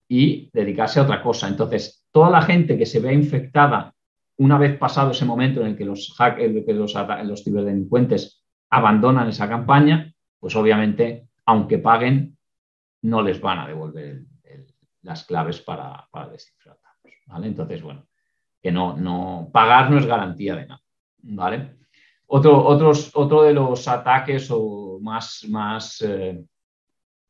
[0.07, 1.47] y dedicarse a otra cosa.
[1.47, 3.95] Entonces, toda la gente que se ve infectada
[4.37, 10.13] una vez pasado ese momento en el que los, que los, ciberdelincuentes abandonan esa campaña,
[10.39, 12.37] pues obviamente, aunque paguen,
[13.01, 14.23] no les van a devolver
[15.01, 16.78] las claves para, para descifrar.
[17.29, 17.47] ¿Vale?
[17.47, 18.05] Entonces, bueno,
[18.61, 20.81] que no, no, pagar no es garantía de nada.
[21.21, 21.77] ¿vale?
[22.27, 26.43] Otro, otros, otro de los ataques o más, más, eh,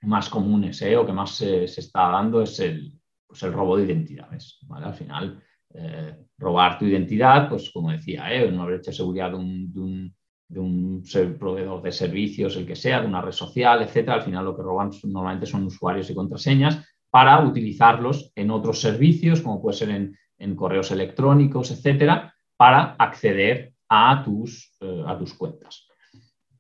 [0.02, 2.94] más comunes eh, o que más se está dando es el,
[3.28, 4.60] pues el robo de identidades.
[4.68, 4.88] ¿vale?
[4.88, 10.16] Al final, eh, robar tu identidad, pues como decía, una brecha de seguridad de un
[10.50, 11.04] de un
[11.40, 14.16] proveedor de servicios, el que sea, de una red social, etcétera.
[14.16, 19.42] Al final lo que roban normalmente son usuarios y contraseñas para utilizarlos en otros servicios,
[19.42, 25.88] como puede ser en, correos electrónicos, etcétera, para acceder a tus, eh, a tus cuentas.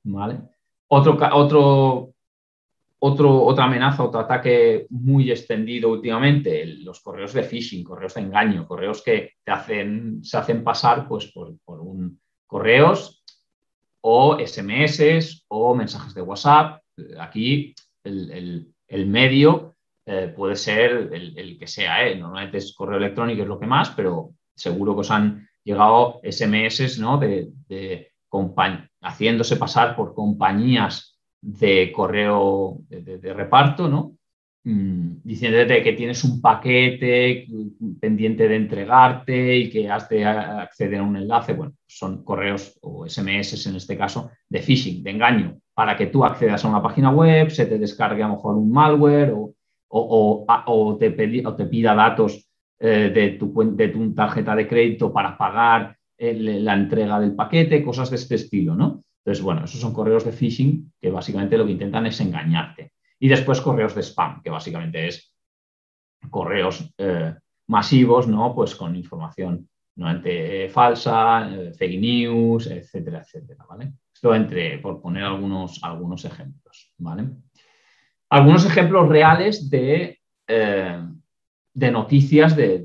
[0.04, 0.42] ¿Vale?
[0.88, 2.14] Otro, otro,
[3.00, 8.68] otro, otra amenaza, otro ataque muy extendido últimamente, los correos de phishing, correos de engaño,
[8.68, 13.24] correos que se hacen pasar pues, por, un correos
[14.02, 16.82] o SMS o mensajes de WhatsApp.
[17.20, 18.74] Aquí el,
[19.06, 19.76] medio
[20.12, 22.08] eh, puede ser el, que sea.
[22.08, 22.15] ¿eh?
[22.15, 26.98] Normalmente es correo electrónico, es lo que más, pero seguro que os han llegado SMS
[26.98, 27.19] ¿no?
[27.19, 28.12] de, de
[29.02, 34.15] haciéndose pasar por compañías de correo de, reparto, ¿no?
[34.63, 37.45] Mm, diciéndote que tienes un paquete
[38.02, 43.08] pendiente de entregarte y que has de acceder a un enlace, bueno, son correos o
[43.08, 47.12] SMS en este caso de phishing, de engaño, para que tú accedas a una página
[47.12, 49.54] web, se te descargue a lo mejor un malware o,
[49.89, 52.47] o, te, te, pida datos
[52.80, 58.10] eh, de, tu, de tu tarjeta de crédito para pagar la entrega del paquete, cosas
[58.10, 59.04] de este estilo, ¿no?
[59.23, 62.93] Entonces, bueno, esos son correos de phishing que básicamente lo que intentan es engañarte.
[63.19, 65.34] Y después correos de spam, que básicamente es
[66.30, 67.34] correos eh,
[67.67, 68.54] masivos, ¿no?
[68.54, 73.93] Pues con información nuevamente falsa, eh, fake news, etcétera, etcétera, ¿vale?
[74.13, 77.30] Esto entre, por poner algunos, algunos ejemplos, ¿vale?
[78.30, 81.04] Algunos ejemplos reales de, eh,
[81.74, 82.80] de noticias de,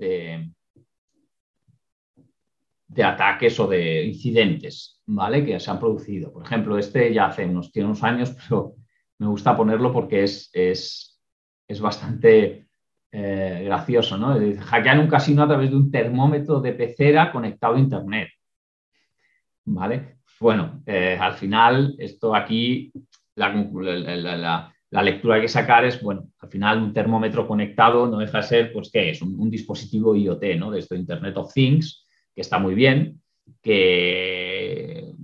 [2.88, 5.44] de, ataques o de incidentes, ¿vale?
[5.44, 6.32] Que se han producido.
[6.32, 8.76] Por ejemplo, este ya hace unos, tiene unos años, pero
[9.18, 11.10] me gusta ponerlo porque es, es,
[11.80, 12.68] bastante
[13.12, 14.38] eh, gracioso, ¿no?
[14.60, 18.28] Hackean un casino a través de un termómetro de pecera conectado a Internet.
[19.66, 20.18] ¿Vale?
[20.40, 22.92] Bueno, eh, al final, esto aquí,
[23.34, 28.44] la, que hay que sacar es, bueno, al final un termómetro conectado no deja de
[28.44, 29.22] ser, pues, ¿qué es?
[29.22, 30.70] Un, un dispositivo IoT, ¿no?
[30.70, 33.20] De esto Internet of Things, que está muy bien,
[33.60, 35.14] que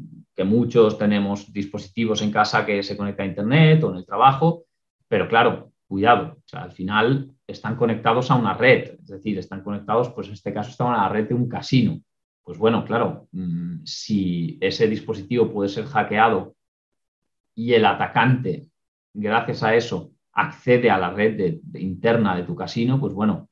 [0.44, 4.64] muchos tenemos dispositivos en casa que se conectan a Internet o en el trabajo,
[5.08, 10.28] pero claro, cuidado, al final están conectados a una red, es decir, están conectados, pues
[10.28, 12.00] en este caso están a la red de un casino.
[12.42, 16.54] Pues bueno, claro, mm, si ese dispositivo puede ser hackeado
[17.54, 18.69] y el atacante,
[19.12, 23.48] gracias a eso, accede a la red interna de tu casino, pues bueno,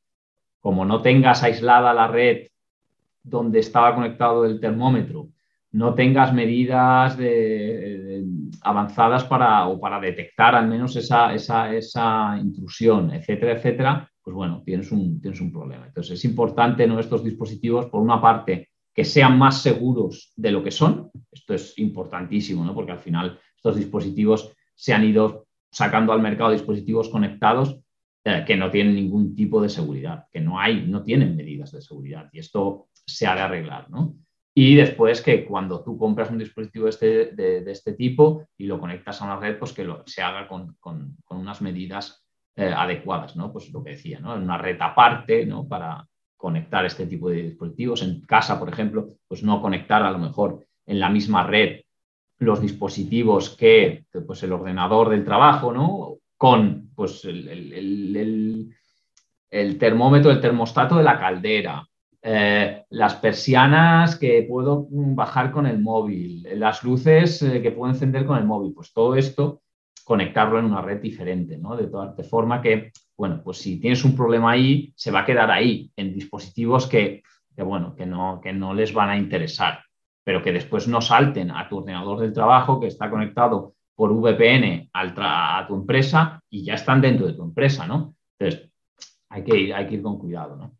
[0.61, 2.49] como no tengas aislada la red
[3.23, 5.29] donde estaba conectado el termómetro
[5.73, 7.19] no tengas medidas
[8.63, 14.91] avanzadas para, o para detectar al menos esa, esa, intrusión, etcétera, etcétera, pues bueno, tienes
[14.93, 15.87] un, tienes un problema.
[15.87, 16.99] Entonces es importante ¿no?
[16.99, 21.11] estos dispositivos, por una parte, que sean más seguros de lo que son.
[21.31, 22.75] Esto es importantísimo, ¿no?
[22.75, 27.81] porque al final estos dispositivos se han ido sacando al mercado dispositivos conectados
[28.25, 31.81] eh, que no tienen ningún tipo de seguridad, que no hay, no tienen medidas de
[31.81, 34.15] seguridad y esto se ha de arreglar, ¿no?
[34.55, 39.23] Y después que cuando tú compras un dispositivo este, de, este tipo y lo conectas
[39.23, 43.53] a una red, pues que lo, se haga con, con, unas medidas eh, adecuadas, ¿no?
[43.53, 44.35] Pues lo que decía, ¿no?
[44.35, 45.69] Una red aparte, ¿no?
[45.69, 46.05] Para
[46.37, 48.03] conectar este tipo de dispositivos.
[48.03, 51.83] En casa, por ejemplo, pues no conectar a lo mejor en la misma red
[52.39, 56.17] los dispositivos que pues el ordenador del trabajo, ¿no?
[56.37, 58.75] Con pues el,
[59.51, 61.87] el termómetro, el termostato de la caldera,
[62.21, 68.27] eh, las persianas que puedo bajar con el móvil, las luces eh, que puedo encender
[68.27, 69.63] con el móvil, pues todo esto
[70.05, 71.77] conectarlo en una red diferente, ¿no?
[71.77, 75.51] De, toda, forma que, bueno, pues si tienes un problema ahí, se va a quedar
[75.51, 77.23] ahí, en dispositivos que,
[77.57, 79.85] bueno, que no, que no les van a interesar,
[80.29, 84.91] pero que después no salten a tu ordenador del trabajo que está conectado por VPN
[84.93, 88.15] a tu empresa y ya están dentro de tu empresa, ¿no?
[88.39, 88.71] Entonces,
[89.31, 90.77] hay que ir, hay que ir con cuidado, ¿no?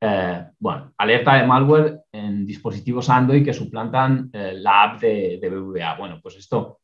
[0.00, 5.96] Eh, bueno, alerta de malware en dispositivos Android que suplantan eh, la app de, BBVA.
[5.96, 6.78] Bueno, pues esto,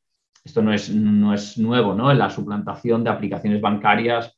[0.45, 2.13] esto no, es, no es nuevo, ¿no?
[2.13, 4.35] La suplantación de aplicaciones bancarias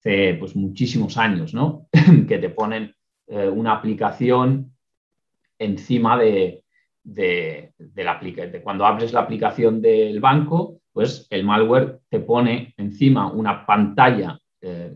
[0.00, 1.86] hace pues, muchísimos años, ¿no?
[2.26, 2.94] que te ponen
[3.26, 4.75] eh, una aplicación
[5.58, 6.64] encima de,
[7.02, 13.30] de, la de cuando abres la aplicación del banco, pues el malware te pone encima
[13.30, 14.38] una pantalla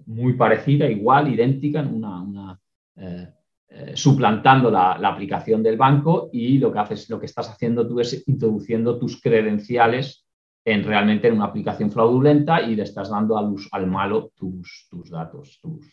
[0.06, 2.58] muy parecida, igual, idéntica, una,
[2.96, 3.28] eh,
[3.72, 8.00] eh, suplantando la, aplicación del banco y lo que haces, lo que estás haciendo tú
[8.00, 10.26] es introduciendo tus credenciales
[10.64, 15.08] en realmente en una aplicación fraudulenta y le estás dando al, al malo tus, tus
[15.08, 15.86] datos, tus,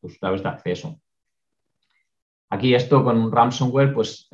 [0.00, 1.00] tus, claves de acceso.
[2.50, 4.28] Aquí esto con un ransomware, pues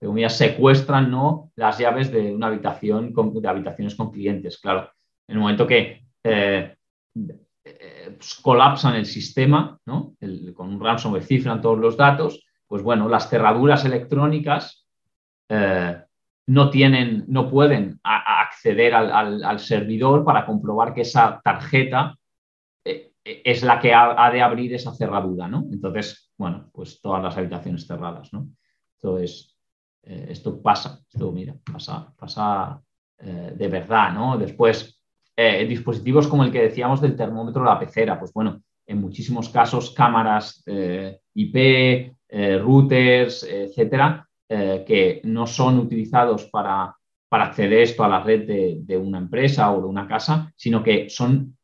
[0.00, 1.50] de secuestran ¿no?
[1.56, 4.58] las llaves de una habitación de habitaciones con clientes.
[4.58, 4.90] Claro,
[5.26, 6.76] en el momento que eh,
[7.64, 10.14] eh, pues, colapsan el sistema, ¿no?
[10.54, 14.86] con un ransomware cifran todos los datos, pues bueno, las cerraduras electrónicas
[15.48, 15.96] eh,
[16.46, 22.16] no tienen, no pueden acceder al, servidor para comprobar que esa tarjeta
[23.24, 25.66] es la que ha, de abrir esa cerradura, ¿no?
[25.70, 28.48] Entonces, bueno, pues todas las habitaciones cerradas, ¿no?
[28.96, 29.56] Entonces,
[30.02, 32.80] esto pasa, esto, mira, pasa, pasa
[33.18, 34.38] de verdad, ¿no?
[34.38, 34.98] Después,
[35.40, 39.48] eh, dispositivos como el que decíamos del termómetro de la pecera, pues bueno, en muchísimos
[39.48, 46.96] casos cámaras eh, IP, eh, routers, etcétera, que no son utilizados para,
[47.28, 50.82] para acceder esto a la red de, de, una empresa o de una casa, sino
[50.82, 51.57] que son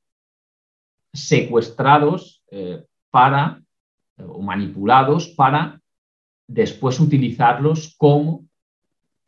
[1.14, 2.44] secuestrados
[3.10, 3.62] para
[4.18, 5.80] o manipulados para
[6.46, 8.44] después utilizarlos como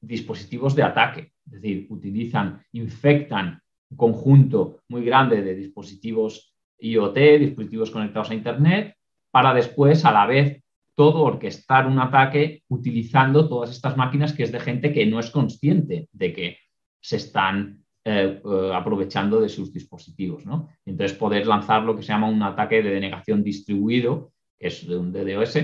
[0.01, 1.32] dispositivos de ataque.
[1.47, 3.61] Es decir, utilizan, infectan
[3.91, 8.97] un conjunto muy grande de dispositivos IoT, dispositivos conectados a Internet,
[9.30, 10.62] para después, a la vez,
[10.95, 15.30] todo orquestar un ataque utilizando todas estas máquinas que es de gente que no es
[15.30, 16.59] consciente de que
[17.01, 20.46] se están eh, eh, aprovechando de sus dispositivos.
[20.46, 20.68] ¿no?
[20.84, 24.96] Entonces, poder lanzar lo que se llama un ataque de denegación distribuido, que es de
[24.96, 25.54] un DDoS,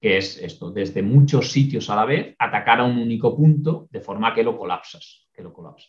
[0.00, 4.00] que es esto, desde muchos sitios a la vez, atacar a un único punto de
[4.00, 5.88] forma que lo colapsas, que lo colapsas.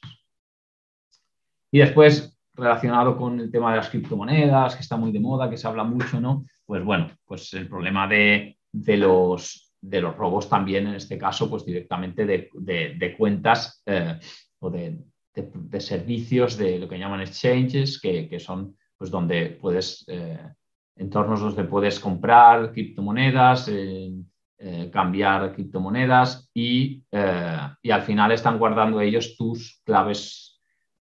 [1.70, 5.57] Y después, relacionado con el tema de las criptomonedas, que está muy de moda, que
[5.57, 6.43] se habla mucho, ¿no?
[6.66, 11.64] Pues bueno, pues el problema de, los, de los robos también, en este caso, pues
[11.64, 14.18] directamente de, cuentas eh,
[14.57, 14.97] o de,
[15.80, 20.40] servicios de lo que llaman exchanges, que, son pues donde puedes, eh,
[20.96, 24.12] entornos donde puedes comprar criptomonedas, eh,
[24.92, 27.02] cambiar criptomonedas y,
[27.82, 30.50] y al final están guardando ellos tus claves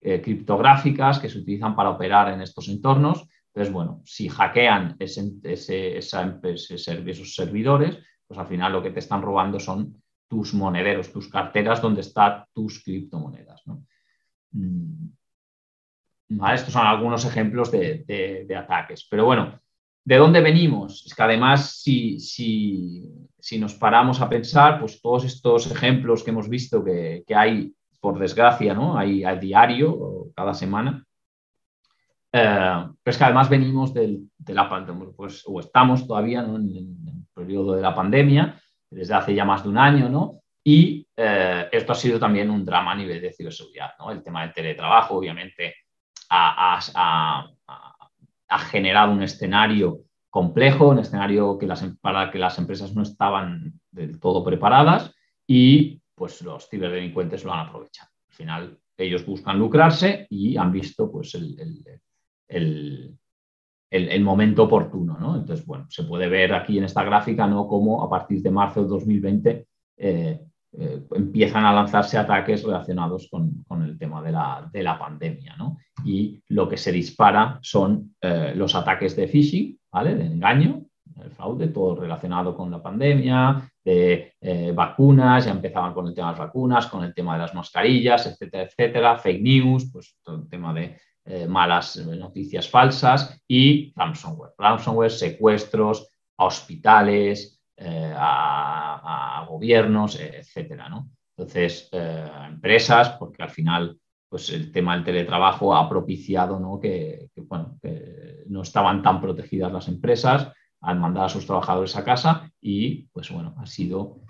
[0.07, 3.27] eh, criptográficas que se utilizan para operar en estos entornos.
[3.47, 7.97] Entonces, bueno, si hackean ese, esos servidores,
[8.27, 12.45] pues al final lo que te están robando son tus monederos, tus carteras donde están
[12.53, 13.63] tus criptomonedas.
[14.55, 15.09] Mm.
[16.53, 19.07] Estos son algunos ejemplos de, ataques.
[19.09, 19.59] Pero bueno,
[20.03, 21.05] ¿de dónde venimos?
[21.05, 26.49] Es que además, si, si, nos paramos a pensar, pues todos estos ejemplos que hemos
[26.49, 28.97] visto que, hay por desgracia, ¿no?
[28.97, 31.05] Hay a diario, cada semana.
[32.31, 37.25] Eh, pero es que además venimos de la pandemia, pues, o estamos todavía en, el
[37.33, 40.41] periodo de la pandemia, desde hace ya más de un año, ¿no?
[40.67, 44.09] Y eh, esto ha sido también un drama a nivel de ciberseguridad, ¿no?
[44.09, 45.75] El tema del teletrabajo, obviamente,
[46.29, 46.81] ha,
[48.71, 49.99] generado un escenario
[50.31, 55.13] complejo, un escenario que las, em, para que las empresas no estaban del todo preparadas
[55.45, 58.09] y pues los ciberdelincuentes lo han aprovechado.
[58.29, 61.55] Al final, ellos buscan lucrarse y han visto pues, el,
[62.47, 65.15] el, momento oportuno.
[65.19, 65.35] ¿no?
[65.35, 67.67] Entonces, bueno, se puede ver aquí en esta gráfica ¿no?
[67.67, 70.39] cómo a partir de marzo de 2020 eh,
[70.77, 75.55] eh, empiezan a lanzarse ataques relacionados con, el tema de la, de la, pandemia.
[75.57, 75.77] ¿no?
[76.03, 80.15] Y lo que se dispara son eh, los ataques de phishing, ¿vale?
[80.15, 80.81] de engaño,
[81.21, 84.33] el fraude, todo relacionado con la pandemia, de
[84.73, 88.25] vacunas, ya empezaban con el tema de las vacunas, con el tema de las mascarillas,
[88.25, 90.97] etcétera, etcétera, fake news, pues todo el tema de
[91.27, 94.53] eh, malas noticias falsas y ransomware.
[94.57, 100.89] Ransomware, secuestros hospitales, eh, a, gobiernos, etcétera.
[100.89, 101.09] ¿no?
[101.37, 103.97] Entonces, eh, empresas, porque al final
[104.27, 106.79] pues el tema del teletrabajo ha propiciado ¿no?
[106.79, 107.79] Que, bueno,
[108.47, 110.51] no estaban tan protegidas las empresas,
[110.81, 114.21] han mandado a sus trabajadores a casa y pues bueno, ha sido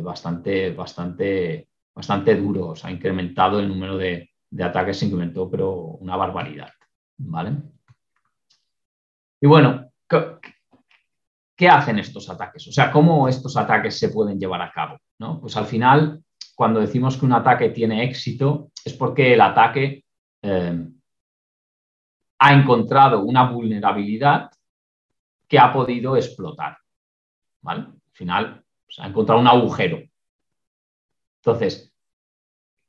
[0.00, 5.72] bastante, bastante, bastante duro, se ha incrementado el número de, de ataques se incrementó, pero
[5.74, 6.70] una barbaridad.
[7.16, 7.56] ¿vale?
[9.40, 9.90] Y bueno,
[11.62, 12.66] ¿qué, hacen estos ataques?
[12.68, 14.98] O sea, ¿cómo estos ataques se pueden llevar a cabo?
[15.18, 15.40] ¿no?
[15.40, 16.22] Pues al final,
[16.54, 20.04] cuando decimos que un ataque tiene éxito, es porque el ataque
[20.42, 20.88] eh,
[22.38, 24.50] ha encontrado una vulnerabilidad
[25.46, 26.78] que ha podido explotar.
[27.60, 27.82] ¿vale?
[27.82, 30.00] Al final, pues, ha encontrado un agujero.
[31.38, 31.92] Entonces,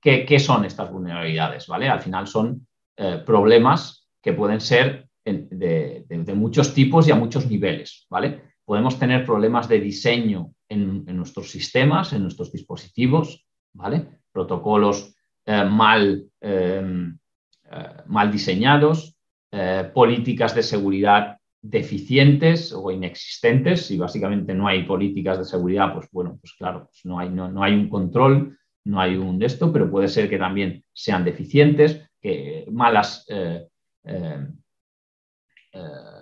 [0.04, 1.66] ¿Qué, son estas vulnerabilidades?
[1.68, 1.88] ¿vale?
[1.88, 2.68] Al final son
[2.98, 8.06] eh, problemas que pueden ser de, muchos tipos y a muchos niveles.
[8.10, 8.53] ¿vale?
[8.66, 14.08] Podemos tener problemas de diseño en, nuestros sistemas, en nuestros dispositivos, ¿vale?
[14.32, 17.18] protocolos eh, mal, em,
[17.72, 19.16] eh, mal diseñados,
[19.94, 23.86] políticas de seguridad deficientes o inexistentes.
[23.86, 27.62] Si básicamente no hay políticas de seguridad, pues bueno, pues claro, pues no, hay, no
[27.62, 32.02] hay un control no hay un de esto, pero puede ser que también sean deficientes,
[32.22, 33.68] que malas, eh,
[34.04, 34.48] eh,
[35.74, 35.80] eh,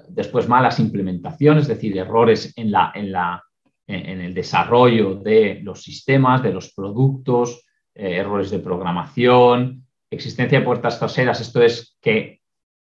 [0.07, 3.43] después malas implementaciones, es decir, errores en, la, en, la,
[3.87, 10.97] en, el desarrollo de los sistemas, de los productos, errores de programación, existencia de puertas
[10.97, 12.41] traseras, esto es que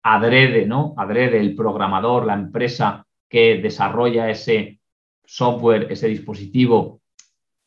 [0.03, 0.95] adrede, ¿no?
[0.97, 4.81] Adrede el programador, la empresa que desarrolla ese
[5.25, 7.01] software, ese dispositivo,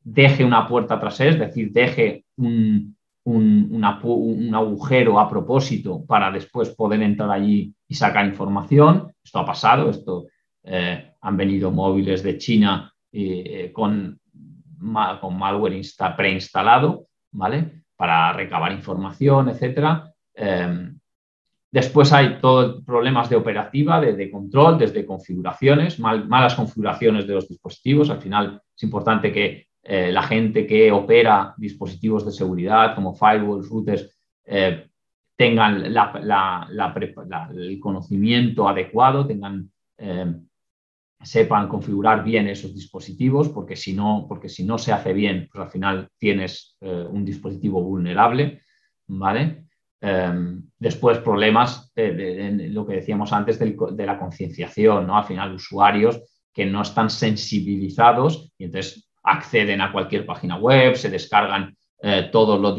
[0.04, 2.96] deje una puerta trasera, es decir, deje un,
[4.54, 9.12] agujero a propósito para después poder entrar allí y sacar información.
[9.24, 10.28] Esto ha pasado, esto
[10.64, 14.20] eh, han venido móviles de China eh, con,
[15.22, 15.82] con, malware
[16.18, 17.84] preinstalado, ¿vale?
[17.96, 20.12] Para recabar información, etcétera.
[20.34, 21.00] Em,
[21.72, 28.10] después hay todos problemas de operativa, de, control, desde configuraciones, malas configuraciones de los dispositivos.
[28.10, 33.70] Al final es importante que eh, la gente que opera dispositivos de seguridad como firewalls,
[33.70, 34.10] routers,
[34.44, 34.88] eh,
[35.36, 40.34] tengan el conocimiento adecuado, tengan, eh,
[41.22, 45.66] sepan configurar bien esos dispositivos, porque si no, porque si no se hace bien, pues
[45.66, 48.62] al final tienes un dispositivo vulnerable,
[49.08, 49.64] ¿vale?
[50.78, 55.18] después problemas de, lo que decíamos antes de la concienciación, ¿no?
[55.18, 56.22] Al final usuarios
[56.56, 61.76] que no están sensibilizados y entonces acceden a cualquier página web, se descargan
[62.08, 62.76] eh, todo lo,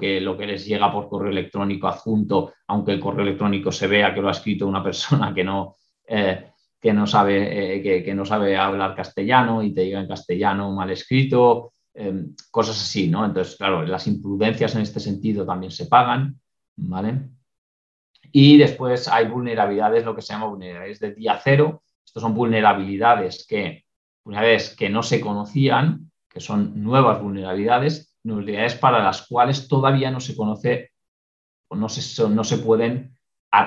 [0.00, 4.26] que, les llega por correo electrónico adjunto, aunque el correo electrónico se vea que lo
[4.26, 6.50] ha escrito una persona que no, eh,
[6.80, 10.90] que no, sabe, eh, que, no sabe hablar castellano y te llega en castellano mal
[10.90, 13.24] escrito, em, cosas así, ¿no?
[13.24, 16.40] Entonces, claro, las imprudencias en este sentido también se pagan,
[16.74, 17.28] ¿vale?
[18.32, 21.84] Y después hay vulnerabilidades, lo que se llama vulnerabilidades de día cero.
[22.04, 23.84] Estos son vulnerabilidades que
[24.24, 28.07] vulnerabilidades que no se conocían, que son nuevas vulnerabilidades,
[28.80, 30.90] para las cuales todavía no se conoce
[31.68, 33.16] o no se, no se pueden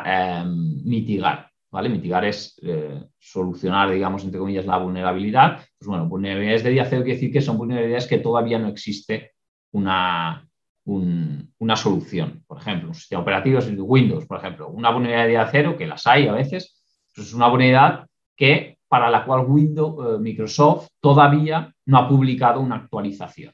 [0.06, 1.50] em, mitigar.
[1.72, 1.90] ¿vale?
[1.90, 5.60] Mitigar es eh, solucionar, digamos, entre comillas, la vulnerabilidad.
[5.78, 9.32] Pues bueno, vulnerabilidades de día cero quiere decir que son vulnerabilidades que todavía no existe
[9.72, 10.48] una,
[10.86, 12.44] una solución.
[12.46, 15.88] Por ejemplo, un sistema operativo es Windows, por ejemplo, una vulnerabilidad de día cero, que
[15.88, 16.82] las hay a veces,
[17.16, 22.60] pues es una vulnerabilidad que para la cual Windows, eh, Microsoft todavía no ha publicado
[22.60, 23.54] una actualización,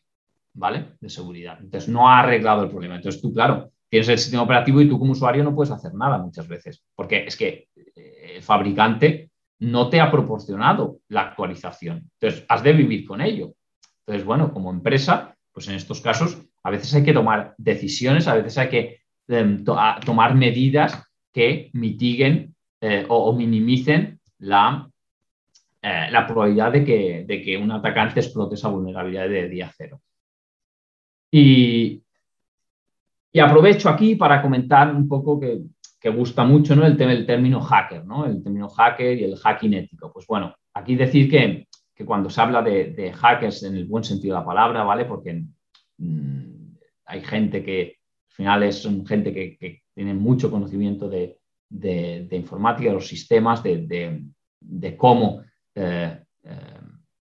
[0.57, 0.93] ¿vale?
[0.99, 1.57] De seguridad.
[1.61, 2.95] Entonces, no ha arreglado el problema.
[2.95, 6.17] Entonces, tú, claro, tienes el sistema operativo y tú como usuario no puedes hacer nada
[6.17, 12.09] muchas veces, porque es que eh, el fabricante no te ha proporcionado la actualización.
[12.19, 13.53] Entonces, has de vivir con ello.
[14.05, 18.35] Entonces, bueno, como empresa, pues en estos casos, a veces hay que tomar decisiones, a
[18.35, 24.89] veces hay que em, tomar medidas que mitiguen eh, o minimicen la
[25.81, 30.01] eh, la probabilidad de que, de que, un atacante explote esa vulnerabilidad de día cero.
[31.31, 32.03] Y,
[33.39, 35.61] aprovecho aquí para comentar un poco que
[36.09, 36.85] gusta mucho ¿no?
[36.85, 38.25] el, el término hacker, ¿no?
[38.25, 40.11] el término hacker y el hacking ético.
[40.11, 44.35] Pues bueno, aquí decir que, que cuando se habla de, hackers en el buen sentido
[44.35, 45.05] de la palabra, ¿vale?
[45.05, 45.43] Porque
[45.97, 46.75] mm,
[47.05, 47.97] hay gente que
[48.29, 54.21] al final es gente que, tiene mucho conocimiento de, de, informática, de los sistemas, de,
[54.95, 55.41] cómo
[55.73, 56.79] eh, eh,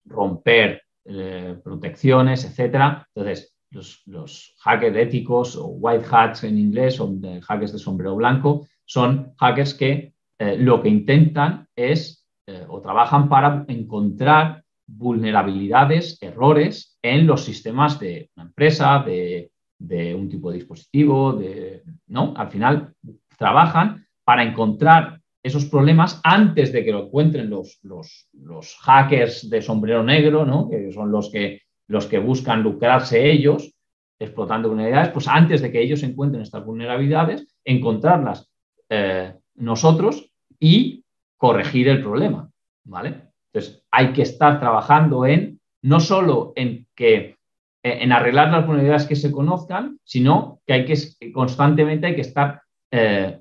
[0.06, 3.04] romper eh, protecciones, etc.
[3.14, 7.12] Entonces, los, hackers éticos o white hats en inglés, o
[7.42, 10.14] hackers de sombrero blanco, son hackers que
[10.58, 12.28] lo que intentan es
[12.68, 20.28] o trabajan para encontrar vulnerabilidades, errores en los sistemas de una empresa, de, de un
[20.30, 22.34] tipo de dispositivo, de, ¿no?
[22.36, 22.94] Al final
[23.38, 30.04] trabajan para encontrar esos problemas antes de que lo encuentren los, los, hackers de sombrero
[30.04, 30.70] negro, ¿no?
[30.70, 31.62] que son los que,
[31.92, 33.74] los que buscan lucrarse ellos
[34.18, 38.50] explotando vulnerabilidades, pues antes de que ellos encuentren estas vulnerabilidades, encontrarlas
[38.88, 41.04] eh, nosotros y
[41.36, 42.50] corregir el problema.
[42.86, 43.24] ¿vale?
[43.52, 47.38] Entonces, hay que estar trabajando en no solo en que
[47.84, 52.62] en arreglar las vulnerabilidades que se conozcan, sino que hay que constantemente hay que estar
[52.92, 53.39] eh,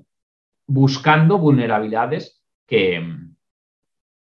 [0.67, 3.01] buscando vulnerabilidades que,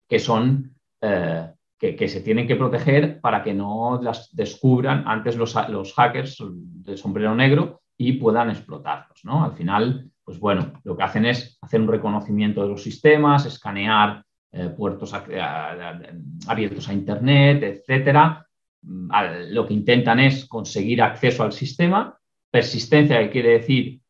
[0.06, 1.50] que son eh,
[1.80, 6.96] que, se tienen que proteger para que no las descubran antes los, los hackers de
[6.98, 9.24] sombrero negro y puedan explotarlos.
[9.24, 9.42] ¿no?
[9.42, 14.22] Al final, pues bueno, lo que hacen es hacer un reconocimiento de los sistemas, escanear
[14.52, 18.46] eh, puertos abiertos a Internet, etcétera.
[18.82, 19.08] Mm,
[19.50, 22.14] lo que intentan es conseguir acceso al sistema.
[22.50, 24.00] Persistencia, que quiere decir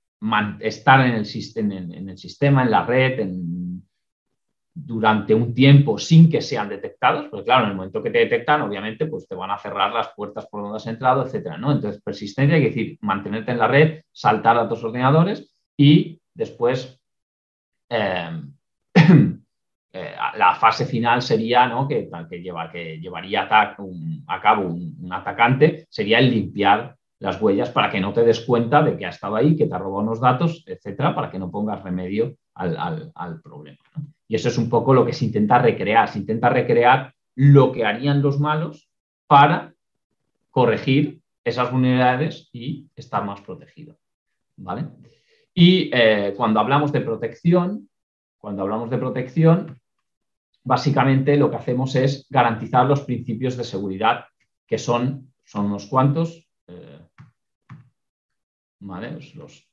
[0.59, 1.27] estar en el,
[1.95, 3.21] en, el, sistema, en la red,
[4.87, 8.63] durante un tiempo sin que sean detectados, porque claro, en el momento que te detectan,
[8.63, 11.73] obviamente, pues te van a cerrar las puertas por donde has entrado, etcétera, ¿no?
[11.73, 17.01] Entonces, persistencia quiere decir mantenerte en la red, saltar a otros ordenadores y después
[17.89, 18.53] em,
[19.93, 21.87] eh, la fase final sería, ¿no?
[21.87, 22.09] Que,
[22.43, 28.13] lleva, que llevaría a, cabo un atacante, sería el limpiar las huellas para que no
[28.13, 31.15] te des cuenta de que ha estado ahí, que te ha robado unos datos, etcétera,
[31.15, 33.79] para que no pongas remedio al, problema.
[34.31, 36.09] Y eso es un poco lo que se intenta recrear.
[36.09, 38.89] Se intenta recrear lo que harían los malos
[39.27, 39.75] para
[40.51, 43.99] corregir esas vulnerabilidades y estar más protegido.
[44.57, 44.87] ¿Vale?
[45.53, 47.91] Y eh, cuando hablamos de protección,
[48.39, 49.81] cuando hablamos de protección,
[50.63, 54.27] básicamente lo que hacemos es garantizar los principios de seguridad,
[54.65, 56.47] que son, son unos cuantos.
[56.69, 57.01] Eh,
[58.79, 59.19] ¿vale?
[59.35, 59.69] Los,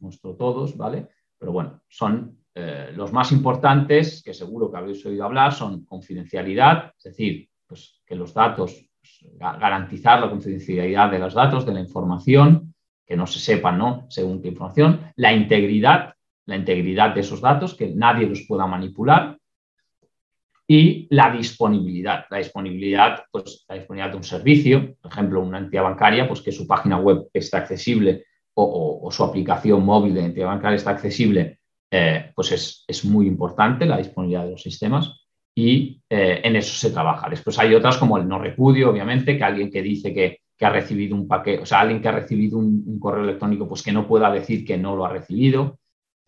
[0.00, 1.08] muestro todos, ¿vale?
[1.38, 6.92] Pero bueno, son eh, los más importantes, que seguro que habéis oído hablar, son confidencialidad,
[6.98, 11.80] es decir, pues, que los datos, pues, garantizar la confidencialidad de los datos, de la
[11.80, 12.74] información,
[13.06, 14.06] que no se sepan, ¿no?
[14.08, 16.14] Según qué información, la integridad,
[16.46, 19.38] la integridad de esos datos, que nadie los pueda manipular,
[20.66, 22.26] y la disponibilidad.
[22.28, 26.52] La disponibilidad, pues la disponibilidad de un servicio, por ejemplo, una entidad bancaria, pues que
[26.52, 31.57] su página web esté accesible o, su aplicación móvil de entidad bancaria está accesible,
[31.90, 35.24] eh, pues es, muy importante la disponibilidad de los sistemas
[35.54, 37.28] y eh, en eso se trabaja.
[37.30, 41.14] Después hay otras como el no repudio, obviamente, que alguien que dice que, ha recibido
[41.14, 44.28] un paquete, o sea, alguien que ha recibido un, correo electrónico, pues que no pueda
[44.28, 45.78] decir que no lo ha recibido.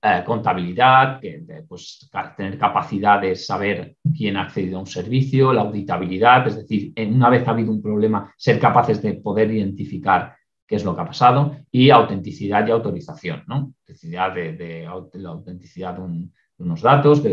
[0.02, 5.62] Eh, contabilidad, que, pues, tener capacidad de saber quién ha accedido a un servicio, la
[5.62, 10.36] auditabilidad, es decir, una vez ha habido un problema, ser capaces de poder identificar
[10.70, 13.74] qué es lo que ha pasado, y autenticidad y autorización, ¿no?
[13.80, 17.24] Autenticidad de, la autenticidad de, unos datos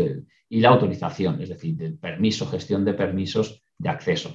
[0.48, 4.34] y la autorización, es decir, del permiso, gestión de permisos de acceso.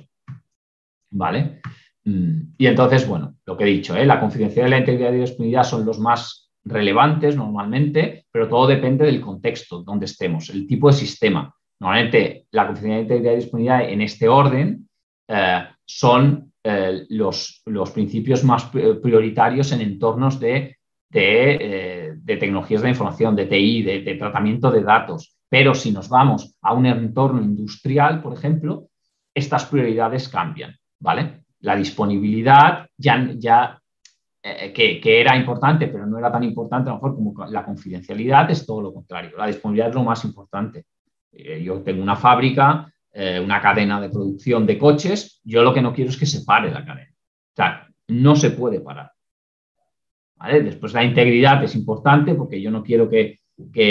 [1.11, 1.59] ¿Vale?
[2.05, 4.05] Mm, y entonces, bueno, lo que he dicho, ¿eh?
[4.05, 9.19] la confidencialidad, la integridad y disponibilidad son los más relevantes normalmente, pero todo depende del
[9.19, 11.53] contexto donde estemos, el tipo de sistema.
[11.77, 14.89] Normalmente la confidencialidad y disponibilidad en este orden
[15.27, 20.77] eh, son eh, los, los, principios más prioritarios en entornos de,
[21.13, 25.35] eh, de, tecnologías de información, de TI, de, de, tratamiento de datos.
[25.49, 28.87] Pero si nos vamos a un entorno industrial, por ejemplo,
[29.33, 30.75] estas prioridades cambian.
[30.99, 31.43] ¿vale?
[31.59, 33.79] La disponibilidad ya, ya
[34.41, 38.49] eh, que, era importante, pero no era tan importante a lo mejor como la confidencialidad,
[38.51, 39.37] es todo lo contrario.
[39.37, 40.85] La disponibilidad es lo más importante.
[41.31, 45.81] Eh, yo tengo una fábrica, eh, una cadena de producción de coches, yo lo que
[45.81, 47.11] no quiero es que se pare la cadena.
[47.11, 49.11] O sea, no se puede parar.
[50.51, 53.39] Después la integridad es importante porque yo no quiero que,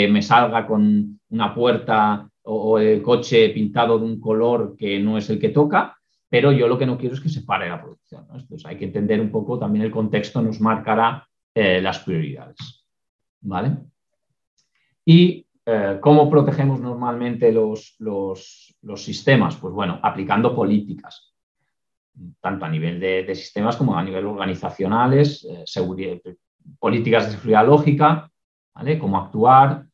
[0.09, 5.29] me salga con una puerta o, el coche pintado de un color que no es
[5.29, 5.97] el que toca,
[6.29, 8.27] pero yo lo que no quiero es que se pare la producción.
[8.29, 12.85] Entonces hay que entender un poco, también el contexto nos marcará eh, las prioridades.
[13.41, 13.77] ¿Vale?
[15.05, 18.62] ¿Y eh, cómo protegemos normalmente los, los,
[18.95, 19.55] sistemas?
[19.55, 21.33] Pues bueno, aplicando políticas,
[22.39, 25.47] tanto a nivel de, sistemas como a nivel organizacionales,
[26.79, 28.29] políticas de seguridad lógica,
[28.73, 28.99] ¿vale?
[28.99, 29.85] Cómo actuar,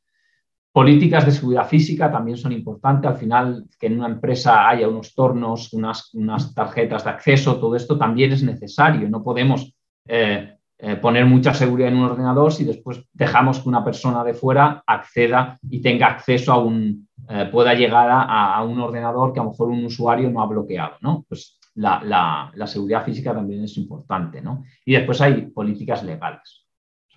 [0.72, 3.10] Políticas de seguridad física también son importantes.
[3.10, 7.76] Al final, que en una empresa haya unos tornos, unas, unas tarjetas de acceso, todo
[7.76, 9.10] esto también es necesario.
[9.10, 9.76] No podemos
[10.06, 14.34] eh, eh, poner mucha seguridad en un ordenador si después dejamos que una persona de
[14.34, 19.44] fuera acceda y tenga acceso a un, eh, pueda llegar a, un ordenador que a
[19.44, 20.96] lo mejor un usuario no ha bloqueado.
[21.02, 21.26] ¿no?
[21.28, 24.42] Pues la, la seguridad física también es importante.
[24.42, 24.64] ¿no?
[24.86, 26.66] Y después hay políticas legales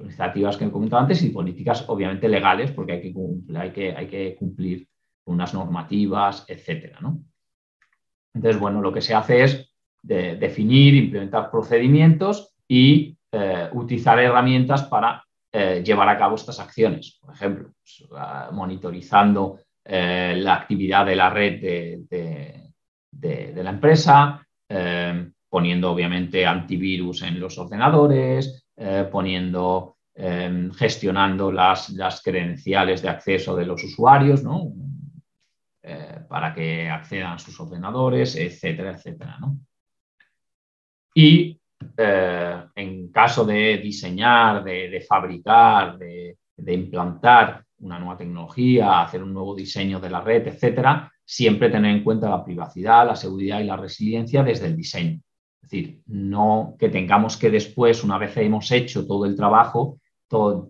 [0.02, 3.14] iniciativas que he comentado antes y políticas obviamente legales, porque hay que,
[3.56, 4.88] hay que, hay que cumplir
[5.24, 6.98] unas normativas, etcétera.
[8.34, 15.24] Entonces, bueno, lo que se hace es definir, implementar procedimientos y eh, utilizar herramientas para
[15.50, 17.18] eh, llevar a cabo estas acciones.
[17.18, 22.70] Por ejemplo, pues, ah, monitorizando eh, la actividad de la red de,
[23.10, 24.46] de la empresa,
[25.48, 28.66] poniendo obviamente antivirus en los ordenadores,
[29.10, 34.72] poniendo, em, gestionando las, las, credenciales de acceso de los usuarios, ¿no?
[36.28, 39.36] Para que accedan a sus ordenadores, etcétera, etcétera.
[39.40, 39.58] ¿no?
[41.14, 41.60] Y
[41.96, 46.36] eh, en caso de diseñar, de, fabricar, de,
[46.72, 52.04] implantar una nueva tecnología, hacer un nuevo diseño de la red, etcétera, siempre tener en
[52.04, 55.20] cuenta la privacidad, la seguridad y la resiliencia desde el diseño.
[55.62, 59.98] Es decir, no que tengamos que después, una vez hemos hecho todo el trabajo,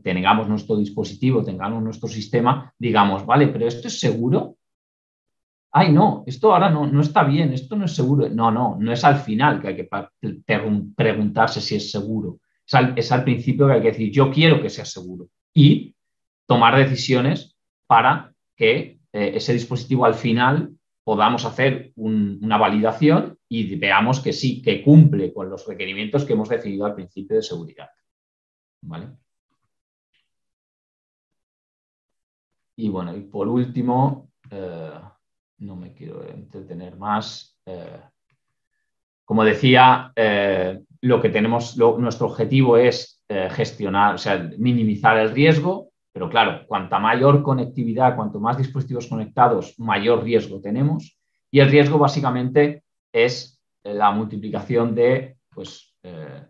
[0.03, 4.57] tengamos nuestro dispositivo, tengamos nuestro sistema, digamos, vale, pero esto es seguro.
[5.75, 8.29] Ay, no, esto ahora no, no está bien, esto no es seguro.
[8.29, 9.89] No, no, no es al final que hay que
[10.95, 12.41] preguntarse si es seguro.
[12.95, 15.29] Es al, principio que hay que decir, yo quiero que sea seguro.
[15.55, 15.95] Y
[16.47, 17.57] tomar decisiones
[17.87, 24.63] para que eh, ese dispositivo al final podamos hacer una validación y veamos que sí,
[24.63, 27.89] que cumple con los requerimientos que hemos definido al principio de seguridad.
[28.83, 29.09] ¿Vale?
[32.77, 34.93] Y bueno, y por último, eh,
[35.63, 37.59] no me quiero entretener más.
[37.67, 38.01] Eh,
[39.25, 45.93] como decía, eh, lo que tenemos, nuestro objetivo es gestionar, o sea, minimizar el riesgo,
[46.13, 51.19] pero claro, cuanta mayor conectividad, cuanto más dispositivos conectados, mayor riesgo tenemos.
[51.51, 56.47] Y el riesgo básicamente es la multiplicación de pues, eh,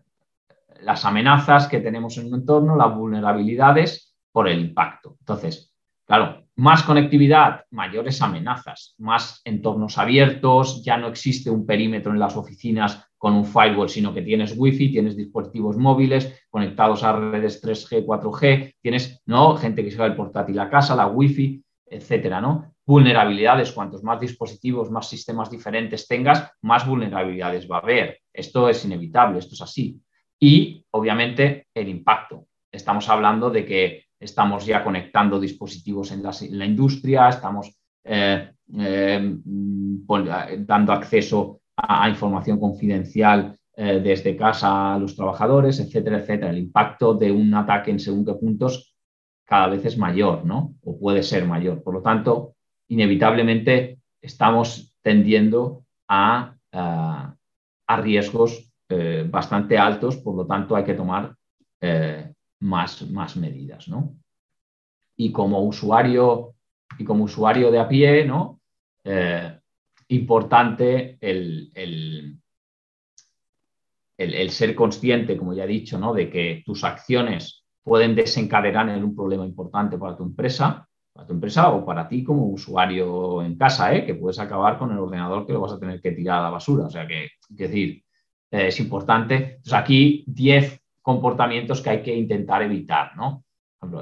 [0.80, 5.16] las amenazas que tenemos en un entorno, las vulnerabilidades por el impacto.
[5.20, 12.18] Entonces, claro, más conectividad, mayores amenazas, más entornos abiertos, ya no existe un perímetro en
[12.18, 17.62] las oficinas con un firewall, sino que tienes wifi, tienes dispositivos móviles conectados a redes
[17.62, 19.56] 3G, 4G, tienes ¿no?
[19.56, 22.74] gente que se va el portátil a casa, la wifi, etcétera, ¿no?
[22.84, 28.18] Vulnerabilidades, cuantos más dispositivos, más sistemas diferentes tengas, más vulnerabilidades va a haber.
[28.32, 30.00] Esto es inevitable, esto es así.
[30.40, 32.46] Y obviamente el impacto.
[32.72, 39.36] Estamos hablando de que estamos ya conectando dispositivos en la, industria, estamos eh, eh,
[40.58, 46.50] dando acceso a, información confidencial eh, desde casa a los trabajadores, etcétera, etcétera.
[46.50, 48.94] El impacto de un ataque en según qué puntos
[49.44, 50.74] cada vez es mayor, ¿no?
[50.84, 51.82] O puede ser mayor.
[51.82, 52.54] Por lo tanto,
[52.88, 57.36] inevitablemente estamos tendiendo a, a,
[57.98, 58.70] riesgos
[59.30, 61.34] bastante altos, por lo tanto hay que tomar
[62.62, 64.14] más, más medidas, ¿no?
[65.16, 66.54] Y como usuario,
[66.98, 68.58] y como usuario de a pie, ¿no?
[70.08, 71.70] importante el,
[74.16, 76.12] el, ser consciente, como ya he dicho, ¿no?
[76.12, 81.32] de que tus acciones pueden desencadenar en un problema importante para tu empresa, para tu
[81.32, 84.06] empresa o para ti como usuario en casa, ¿eh?
[84.06, 86.50] que puedes acabar con el ordenador que lo vas a tener que tirar a la
[86.50, 86.86] basura.
[86.86, 88.04] O sea que, es decir,
[88.50, 89.34] eh, es importante.
[89.34, 93.44] Entonces, aquí 10 comportamientos que hay que intentar evitar, ¿no?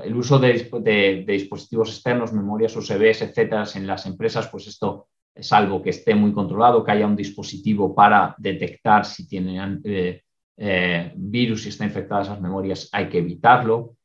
[0.05, 5.09] el uso de, de, de dispositivos externos, memorias USBs, etcétera, en las empresas, pues esto
[5.35, 10.23] es algo que esté muy controlado, que haya un dispositivo para detectar si tienen eh,
[10.57, 13.97] eh, virus y está infectada esas memorias, hay que evitarlo.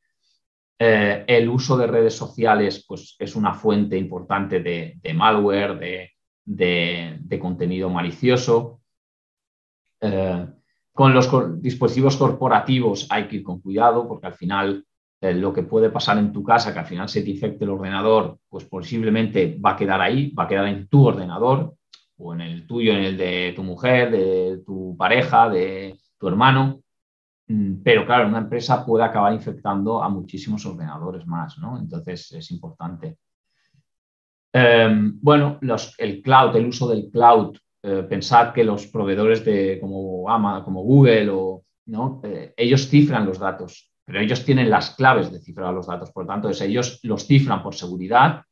[0.78, 6.12] Eh, el uso de redes sociales pues, es una fuente importante de, malware,
[6.46, 8.82] de, contenido malicioso.
[10.96, 11.30] Con los
[11.62, 14.86] dispositivos corporativos hay que ir con cuidado porque al final
[15.20, 17.72] eh, lo que puede pasar en tu casa, que al final se te infecte el
[17.72, 21.76] ordenador, pues posiblemente va a quedar ahí, va a quedar en tu ordenador
[22.18, 26.80] o en el tuyo, en el de tu mujer, de tu pareja, de tu hermano.
[27.48, 31.78] Mm, pero claro, una empresa puede acabar infectando a muchísimos ordenadores más, ¿no?
[31.78, 33.18] Entonces es importante.
[34.54, 35.60] Em, bueno,
[35.98, 37.58] el cloud, el uso del cloud,
[37.88, 40.26] eh, pensad que los proveedores de como
[40.64, 42.20] como Google o ¿no?
[42.24, 46.12] Eh, ellos cifran los datos, pero ellos tienen las claves de cifrar los datos.
[46.12, 48.44] Por lo tanto, ellos los cifran por seguridad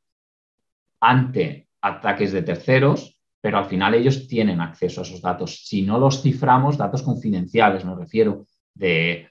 [0.99, 5.65] ante ataques de terceros, pero al final ellos tienen acceso a esos datos.
[5.65, 9.29] Si no los ciframos, datos confidenciales, me refiero, de,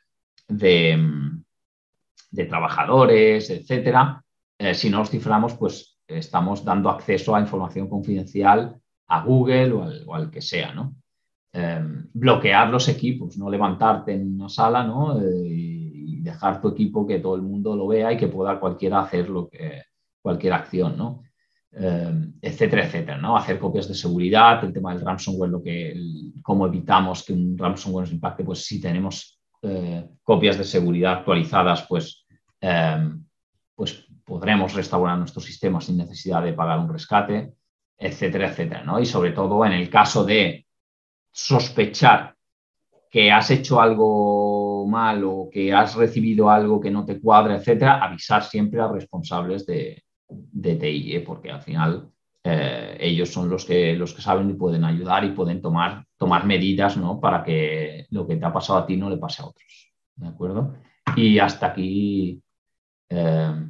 [0.49, 4.23] de, trabajadores, etcétera,
[4.59, 8.82] eh, si no los ciframos, pues estamos dando acceso a información confidencial
[9.13, 9.73] a Google
[10.07, 10.97] o al, que sea, ¿no?
[11.53, 15.21] Em, bloquear los equipos, no levantarte en una sala ¿no?
[15.21, 19.01] Eh, y dejar tu equipo que todo el mundo lo vea y que pueda cualquiera
[19.01, 19.83] hacer lo que,
[20.23, 21.25] cualquier acción, ¿no?
[21.73, 23.37] Em, etcétera, etcétera, ¿no?
[23.37, 25.95] Hacer copias de seguridad, el tema del ransomware, lo que,
[26.43, 31.87] cómo evitamos que un ransomware nos impacte, pues si tenemos eh, copias de seguridad actualizadas,
[31.87, 32.25] pues,
[32.61, 33.25] em,
[33.75, 37.53] pues podremos restaurar nuestro sistema sin necesidad de pagar un rescate,
[38.03, 38.99] etcétera, etcétera, ¿no?
[39.01, 40.67] Y sobre todo en el caso de
[41.31, 42.35] sospechar
[43.11, 48.03] que has hecho algo mal o que has recibido algo que no te cuadra, etcétera,
[48.03, 51.21] avisar siempre a responsables de, de TI, ¿eh?
[51.21, 52.09] porque al final
[52.43, 56.47] eh, ellos son los que, los que saben y pueden ayudar y pueden tomar, tomar
[56.47, 57.21] medidas ¿no?
[57.21, 59.93] para que lo que te ha pasado a ti no le pase a otros.
[60.17, 60.75] ¿De acuerdo?
[61.17, 62.43] Y hasta aquí
[63.11, 63.67] eh,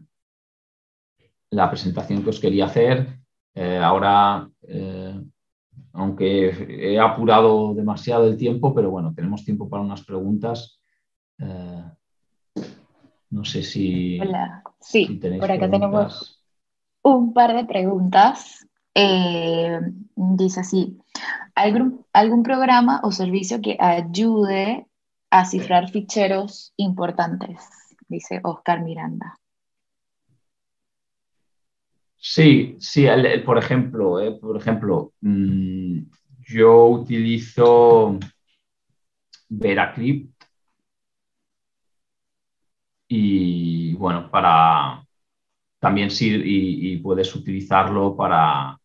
[1.50, 3.21] la presentación que os quería hacer.
[3.54, 4.48] Ahora,
[5.92, 10.80] aunque he apurado demasiado el tiempo, pero bueno, tenemos tiempo para unas preguntas.
[13.30, 14.20] no sé si.
[14.20, 14.62] Hola.
[14.80, 16.42] Sí, por acá tenemos
[17.02, 18.66] un par de preguntas.
[18.94, 19.80] Eh,
[20.14, 20.98] dice así,
[21.54, 24.86] ¿algún, ¿algún programa o servicio que ayude
[25.30, 27.62] a cifrar ficheros importantes?
[28.08, 29.38] Dice Oscar Miranda.
[32.24, 33.06] Sí, sí,
[33.44, 35.98] por ejemplo, eh, por ejemplo, mm,
[36.46, 38.18] yo utilizo
[39.60, 40.48] Veracrypt
[43.08, 45.04] y bueno, para,
[45.80, 48.78] también sí, y, puedes utilizarlo para,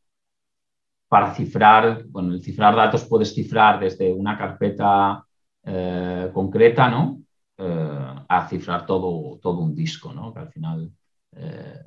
[1.08, 5.26] para cifrar, bueno, el cifrar datos puedes cifrar desde una carpeta
[5.64, 7.22] eh, concreta, ¿no?
[7.58, 10.34] Eh, a cifrar todo, todo un disco, ¿no?
[10.34, 10.92] Que al final,
[11.36, 11.80] eh,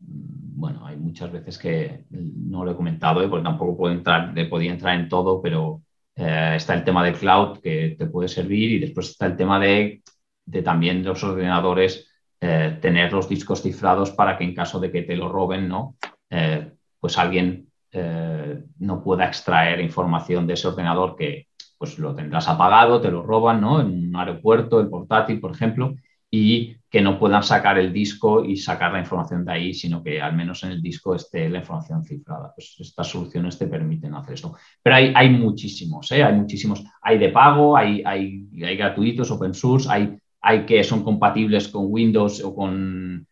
[0.00, 4.98] bueno, hay muchas veces que no lo he comentado, porque tampoco puedo entrar, podía entrar
[4.98, 5.82] en todo, pero
[6.14, 10.02] está el tema de cloud que te puede servir y después está el tema de,
[10.44, 12.08] de también los ordenadores
[12.40, 15.96] eh, tener los discos cifrados para que en caso de que te lo roben, ¿no?
[16.30, 16.70] Eh,
[17.00, 23.00] pues alguien eh, no pueda extraer información de ese ordenador que pues lo tendrás apagado,
[23.00, 23.80] te lo roban, ¿no?
[23.80, 25.96] En un aeropuerto, el portátil, por ejemplo,
[26.30, 30.20] y que no puedan sacar el disco y sacar la información de ahí, sino que
[30.20, 32.52] al menos en el disco esté la información cifrada.
[32.54, 34.56] Pues estas soluciones te permiten hacer esto.
[34.82, 36.84] Pero hay, hay muchísimos, hay muchísimos.
[37.02, 41.86] Hay de pago, hay, hay, hay gratuitos, open source, hay hay que son compatibles con
[41.88, 43.26] Windows o con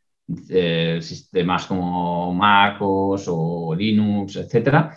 [0.49, 4.90] eh, sistemas como MacOS o Linux, etc.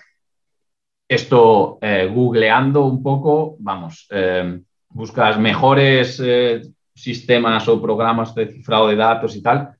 [1.07, 6.21] Esto, eh, googleando un poco, vamos, eh, buscas mejores
[7.01, 9.75] sistemas o programas de cifrado de datos y tal.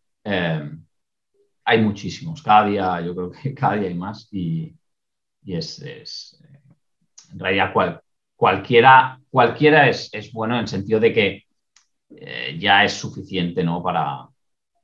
[1.66, 4.74] hay muchísimos, cada día, yo creo que cada día hay más y,
[5.46, 6.40] es,
[7.32, 7.74] en realidad
[8.36, 11.44] cualquiera, cualquiera es, es bueno en el sentido de que
[12.12, 13.84] eh, ya es suficiente ¿no?
[13.84, 14.28] para,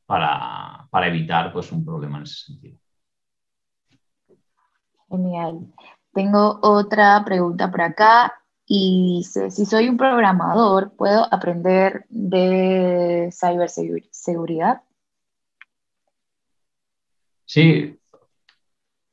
[0.05, 2.77] para, evitar pues, un problema en ese sentido.
[5.09, 5.73] Genial.
[6.13, 8.33] Tengo otra pregunta por acá
[8.65, 14.81] y si soy un programador, ¿puedo aprender de ciberseguridad?
[17.45, 17.97] Sí,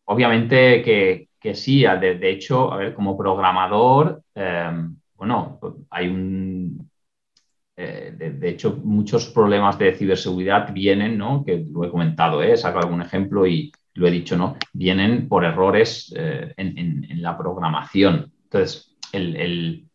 [0.04, 1.82] obviamente que, sí.
[1.82, 4.70] De, hecho, a ver, como programador, eh,
[5.14, 6.90] bueno, hay un,
[7.74, 11.42] eh, de, hecho, muchos problemas de ciberseguridad vienen, ¿no?
[11.44, 12.56] que lo he comentado, ¿eh?
[12.56, 14.56] saco algún ejemplo y lo he dicho, ¿no?
[14.72, 18.32] vienen por errores eh, en, la programación.
[18.44, 19.88] Entonces, el,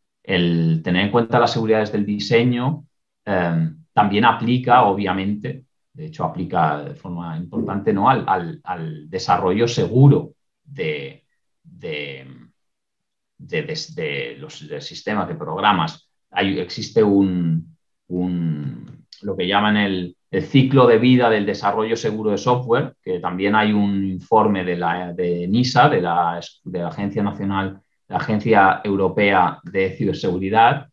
[0.83, 2.85] tener en cuenta las seguridades del diseño
[3.25, 8.09] em, también aplica, obviamente, de hecho, aplica de forma importante ¿no?
[8.09, 11.25] al, desarrollo seguro de,
[11.63, 12.27] de,
[14.37, 21.95] los sistemas, de programas existe un, lo que llaman el, ciclo de vida del desarrollo
[21.95, 26.79] seguro de software, que también hay un informe de, la, de NISA, de la, de
[26.79, 30.89] la Agencia Nacional, la Agencia Europea de Ciberseguridad,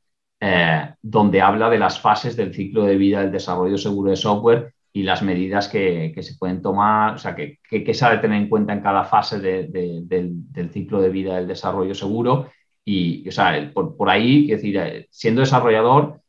[1.01, 5.03] donde habla de las fases del ciclo de vida del desarrollo seguro de software y
[5.03, 8.49] las medidas que, se pueden tomar, o sea, que, que, se ha de tener en
[8.49, 12.49] cuenta en cada fase del, ciclo de vida del desarrollo seguro.
[12.85, 16.21] Y, o sea, por, ahí, es eh, siendo desarrollador,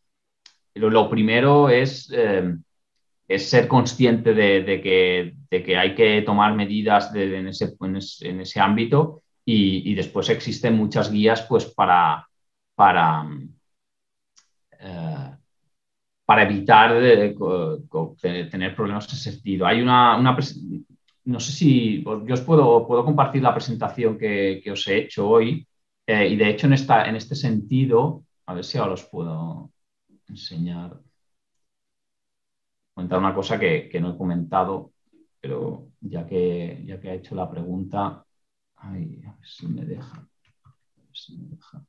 [0.74, 2.56] lo, primero es, eh,
[3.28, 9.22] es, ser consciente de, que, que, hay que tomar medidas en ese, en, ese, ámbito
[9.46, 12.28] y, después existen muchas guías pues, para,
[12.76, 13.28] para
[14.80, 15.36] eh,
[16.26, 17.36] para evitar eh,
[18.50, 19.66] tener problemas en ese sentido.
[19.66, 20.18] Hay una,
[21.26, 25.68] no sé si yo os puedo, puedo compartir la presentación que, os he hecho hoy
[26.08, 29.72] eh, y de hecho en, esta, en este sentido, a ver si ahora os puedo
[30.28, 31.00] enseñar,
[32.94, 34.94] comentar una cosa que, no he comentado,
[35.40, 38.25] pero ya que, ya que ha hecho la pregunta,
[38.78, 40.28] ay, a ver si me deja.
[41.14, 41.86] Si me deja.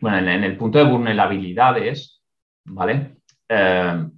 [0.00, 2.22] bueno, en, el punto de vulnerabilidades,
[2.64, 3.16] ¿vale?
[3.48, 4.08] Eh,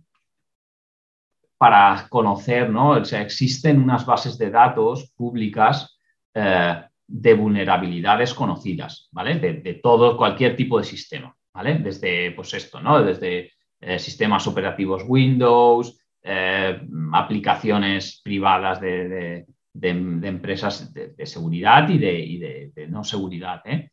[1.56, 2.90] para conocer, ¿no?
[2.90, 5.98] O sea, existen unas bases de datos públicas
[6.34, 9.38] eh, de vulnerabilidades conocidas, ¿vale?
[9.38, 11.78] De, todo, cualquier tipo de sistema, ¿vale?
[11.78, 13.02] Desde, pues esto, ¿no?
[13.02, 15.96] Desde eh, sistemas operativos Windows,
[17.12, 19.46] aplicaciones privadas de,
[19.82, 23.90] empresas de, seguridad y de, no seguridad, ¿eh?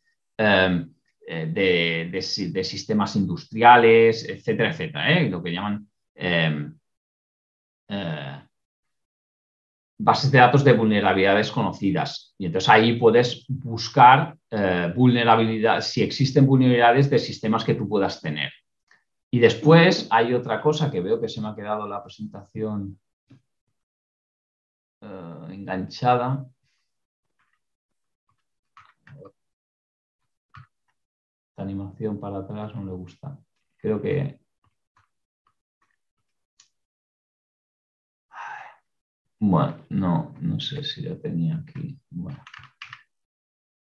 [1.30, 5.28] Eh, de, sistemas industriales, etcétera, etcétera, ¿eh?
[5.28, 6.74] lo que llaman em,
[7.86, 8.40] eh,
[9.98, 12.34] bases de datos de vulnerabilidades conocidas.
[12.38, 14.36] Y entonces ahí puedes buscar
[14.94, 18.52] vulnerabilidades, si existen vulnerabilidades de sistemas que tú puedas tener.
[19.30, 22.98] Y después hay otra cosa que veo que se me ha quedado la presentación
[25.50, 26.46] enganchada.
[31.58, 33.38] animación para atrás no le gusta.
[33.76, 34.38] Creo que...
[39.40, 41.96] Bueno, no, no sé si lo tenía aquí.
[42.10, 42.42] Bueno.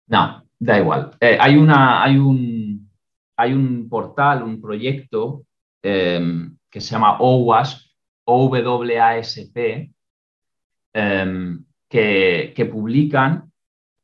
[0.08, 1.12] No, da igual.
[1.20, 2.90] Eh, hay, una, hay, un,
[3.38, 5.46] hay un portal, un proyecto
[5.82, 7.88] em, que se llama OWASP,
[8.26, 9.58] OWASP,
[10.94, 13.52] em, que, que, publican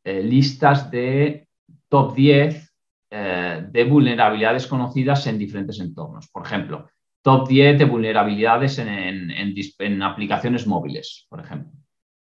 [0.03, 1.47] eh, listas de
[1.89, 2.73] top 10
[3.11, 6.29] eh, de vulnerabilidades conocidas en diferentes entornos.
[6.29, 6.87] Por ejemplo,
[7.25, 11.71] top 10 de vulnerabilidades en, aplicaciones móviles, por ejemplo,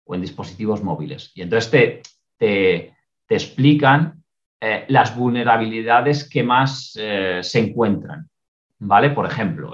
[0.06, 1.34] o en dispositivos móviles.
[1.36, 2.01] Y entonces
[2.38, 2.93] te,
[3.28, 4.24] explican
[4.62, 8.30] eh, las vulnerabilidades que más eh, se encuentran.
[8.80, 9.10] ¿Vale?
[9.10, 9.74] Por ejemplo,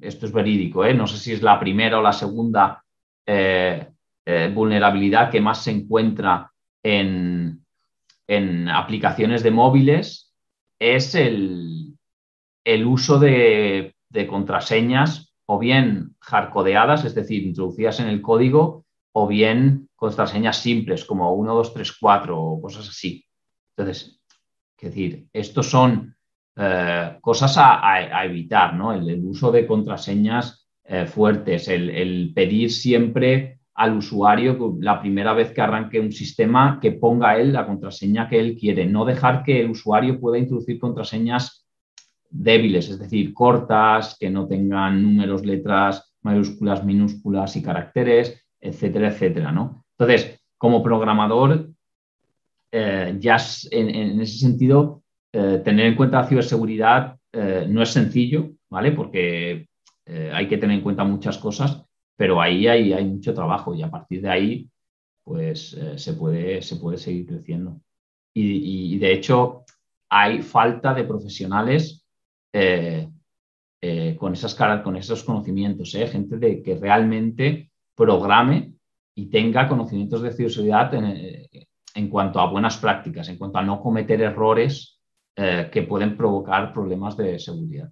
[0.00, 2.82] esto es verídico, no sé si es la primera o la segunda
[4.54, 6.50] vulnerabilidad que más se encuentra
[6.82, 7.64] en,
[8.26, 10.32] en aplicaciones de móviles
[10.78, 11.96] es el,
[12.84, 20.58] uso de, contraseñas o bien hardcodeadas, es decir, introducidas en el código, o bien contraseñas
[20.58, 23.24] simples como 1, 2, 3, 4 o cosas así.
[23.76, 24.20] Entonces,
[24.78, 26.14] es decir, estos son
[26.54, 28.92] eh, cosas a, evitar, ¿no?
[28.92, 35.60] El, uso de contraseñas eh, fuertes, el, pedir siempre al usuario la primera vez que
[35.60, 39.70] arranque un sistema que ponga él la contraseña que él quiere, no dejar que el
[39.70, 41.65] usuario pueda introducir contraseñas
[42.30, 49.52] débiles, es decir, cortas, que no tengan números, letras, mayúsculas, minúsculas y caracteres, etcétera, etcétera,
[49.52, 49.84] ¿no?
[49.98, 51.70] Entonces, como programador,
[52.72, 53.36] eh, ya
[53.70, 55.02] en, ese sentido,
[55.32, 58.92] eh, tener en cuenta la ciberseguridad eh, no es sencillo, ¿vale?
[58.92, 59.68] Porque
[60.32, 61.82] hay que tener en cuenta muchas cosas,
[62.16, 64.70] pero ahí hay, hay mucho trabajo y a partir de ahí
[65.24, 67.80] pues se, puede, se puede seguir creciendo.
[68.32, 69.64] Y, de hecho
[70.08, 71.95] hay falta de profesionales
[72.58, 73.08] eh,
[73.82, 78.72] eh, con, esas, con esos conocimientos, gente de, que realmente programe
[79.14, 84.20] y tenga conocimientos de ciberseguridad en, cuanto a buenas prácticas, en cuanto a no cometer
[84.20, 85.00] errores
[85.34, 87.90] que pueden provocar problemas de seguridad.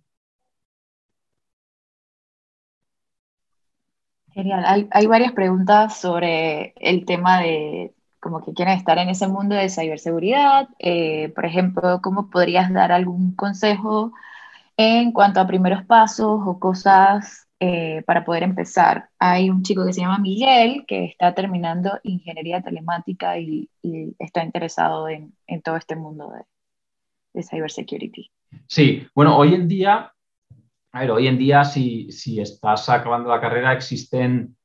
[4.34, 4.88] Genial.
[4.90, 9.68] Hay, varias preguntas sobre el tema de como que quieren estar en ese mundo de
[9.68, 10.68] ciberseguridad.
[10.80, 14.12] Eh, por ejemplo, ¿cómo podrías dar algún consejo
[14.76, 19.08] en cuanto a primeros pasos o cosas eh, para poder empezar?
[19.18, 23.68] Hay un chico que se llama Miguel que está terminando ingeniería telemática y,
[24.18, 26.42] está interesado en, todo este mundo de,
[27.34, 28.30] de cybersecurity.
[28.66, 30.14] Sí, bueno, hoy en día
[30.94, 32.08] a hoy en día, si,
[32.38, 34.56] estás acabando la carrera, existen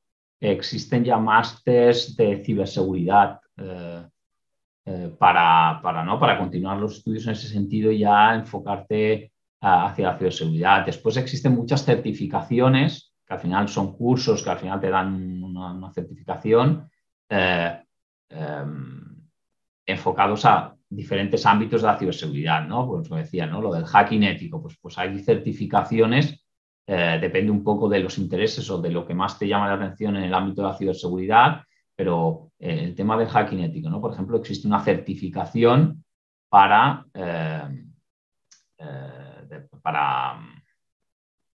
[0.42, 4.06] existen ya másters de ciberseguridad eh,
[4.86, 6.18] eh, para, para, ¿no?
[6.18, 9.29] para continuar los estudios en ese sentido y ya enfocarte
[9.60, 10.86] hacia la ciberseguridad.
[10.86, 15.92] Después existen muchas certificaciones, que al final son cursos que al final te dan una,
[15.92, 16.90] certificación
[17.28, 17.82] eh,
[18.28, 19.28] em,
[19.86, 22.86] enfocados a diferentes ámbitos de la ciberseguridad, ¿no?
[22.88, 23.60] Pues lo decía, ¿no?
[23.60, 26.44] Lo del hacking ético, pues, pues hay certificaciones,
[26.86, 29.74] eh, depende un poco de los intereses o de lo que más te llama la
[29.74, 31.62] atención en el ámbito de la ciberseguridad,
[31.94, 34.00] pero eh, el tema del hacking ético, ¿no?
[34.00, 36.04] Por ejemplo, existe una certificación
[36.48, 37.06] para,
[39.80, 40.38] para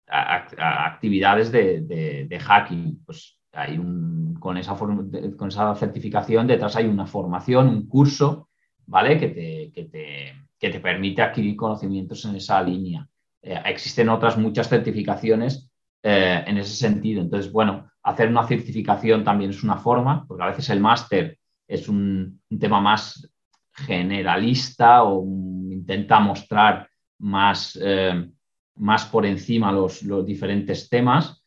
[0.07, 3.03] actividades de, hacking.
[3.05, 8.49] Pues hay un, con, esa con esa certificación detrás hay una formación, un curso
[8.85, 9.19] ¿vale?
[9.19, 13.07] Que te, te, permite adquirir conocimientos en esa línea.
[13.41, 15.69] Eh, existen otras muchas certificaciones
[16.01, 17.21] eh, en ese sentido.
[17.21, 21.87] Entonces, bueno, hacer una certificación también es una forma, porque a veces el máster es
[21.89, 23.29] un, tema más
[23.73, 25.25] generalista o
[25.71, 26.87] intenta mostrar
[27.23, 28.29] más, eh,
[28.75, 31.43] más por encima los, los diferentes temas.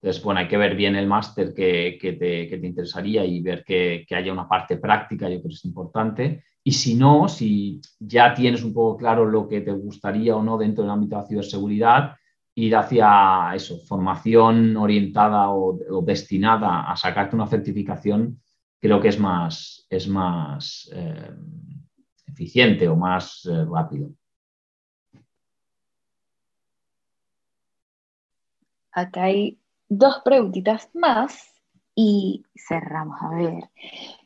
[0.00, 4.32] Entonces, bueno, hay que ver bien el máster que, te, interesaría y ver que, haya
[4.32, 6.44] una parte práctica, yo creo que es importante.
[6.62, 10.56] Y si no, si ya tienes un poco claro lo que te gustaría o no
[10.56, 12.16] dentro del ámbito de la ciberseguridad,
[12.54, 18.40] ir hacia eso, formación orientada o, destinada a sacarte una certificación,
[18.80, 21.30] creo que es más, es más eh,
[22.26, 24.10] eficiente o más eh, rápido.
[28.92, 29.58] Acá hay
[29.88, 31.54] dos preguntitas más
[31.94, 33.20] y cerramos.
[33.22, 33.64] A ver,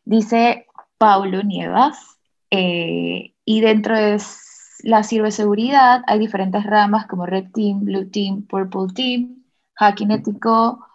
[0.05, 2.17] dice Paulo Nievas,
[2.51, 4.21] eh, y dentro de
[4.83, 9.43] la ciberseguridad hay diferentes ramas como Red Team, Blue Team, Purple Team,
[9.75, 10.85] Hacking Ético.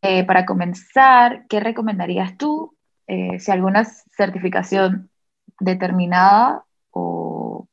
[0.00, 2.76] Eh, para comenzar, ¿qué recomendarías tú?
[3.06, 5.10] Eh, si alguna certificación
[5.60, 7.68] determinada o...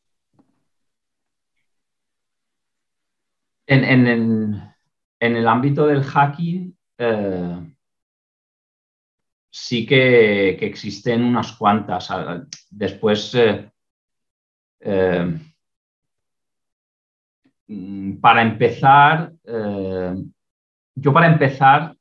[3.68, 4.74] En, en, en
[5.20, 7.76] el ámbito del hacking, eh,
[9.50, 12.10] sí que, existen unas cuantas.
[12.70, 13.70] Después, eh,
[14.80, 15.40] eh,
[18.22, 19.34] para empezar,
[20.96, 21.96] yo para empezar,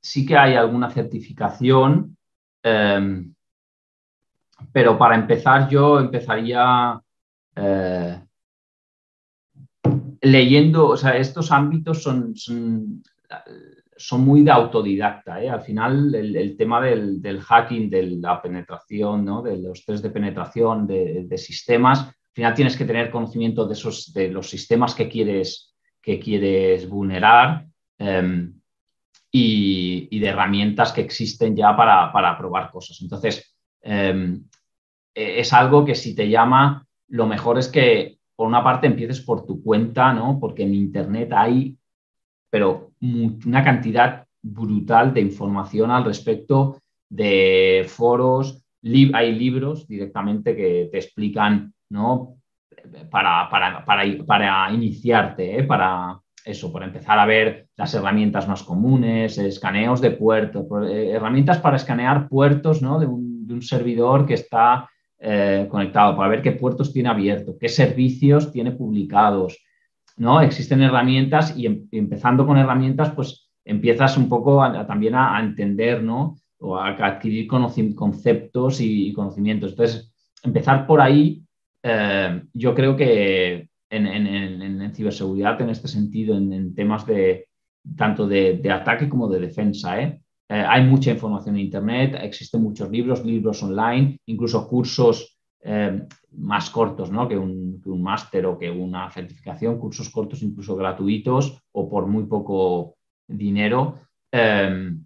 [0.00, 2.16] sí que hay alguna certificación,
[4.72, 7.00] pero para empezar yo empezaría
[10.26, 13.02] leyendo, o sea, estos ámbitos son, son,
[14.20, 15.42] muy de autodidacta.
[15.42, 15.48] ¿eh?
[15.48, 19.42] Al final, el, tema del, hacking, de la penetración, ¿no?
[19.42, 24.12] de los test de penetración de, sistemas, al final tienes que tener conocimiento de, esos,
[24.12, 27.66] de los sistemas que quieres, que quieres vulnerar.
[27.98, 28.52] Em,
[29.30, 32.98] y, de herramientas que existen ya para, probar cosas.
[33.02, 34.44] Entonces, em,
[35.14, 39.20] e, es algo que si te llama, lo mejor es que por una parte empieces
[39.22, 40.38] por tu cuenta, ¿no?
[40.38, 41.76] Porque en Internet hay,
[42.50, 46.78] pero una cantidad brutal de información al respecto
[47.08, 48.62] de foros,
[49.14, 52.36] hay libros directamente que te explican, ¿no?
[53.10, 55.64] Para, para, para, iniciarte, ¿eh?
[55.64, 61.58] para eso, para empezar a ver las herramientas más comunes, escaneos de puertos, eh, herramientas
[61.58, 63.00] para escanear puertos ¿no?
[63.00, 64.88] de un servidor que está
[65.18, 69.58] eh, conectado, para ver qué puertos tiene abierto, qué servicios tiene publicados.
[70.16, 70.40] ¿no?
[70.40, 76.36] Existen herramientas y em, empezando con herramientas, pues empiezas un poco también a, entender ¿no?
[76.58, 79.70] o a, adquirir conceptos y, conocimientos.
[79.70, 80.12] Entonces,
[80.42, 81.42] empezar por ahí,
[81.82, 87.48] eh, yo creo que en, ciberseguridad, en este sentido, en, temas de
[87.96, 90.20] tanto de, de, ataque como de defensa, ¿eh?
[90.48, 96.02] Eh, hay mucha información en Internet, existen muchos libros, libros online, incluso cursos eh,
[96.32, 97.26] más cortos ¿no?
[97.26, 102.94] que, un, máster o que una certificación, cursos cortos incluso gratuitos o por muy poco
[103.26, 103.98] dinero,
[104.30, 105.04] em,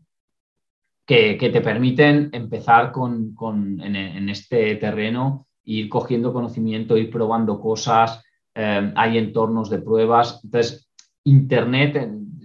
[1.07, 3.35] que, te permiten empezar con,
[3.81, 8.23] en, este terreno, ir cogiendo conocimiento, ir probando cosas,
[8.55, 10.41] em, hay entornos de pruebas.
[10.45, 10.91] Entonces,
[11.25, 11.97] Internet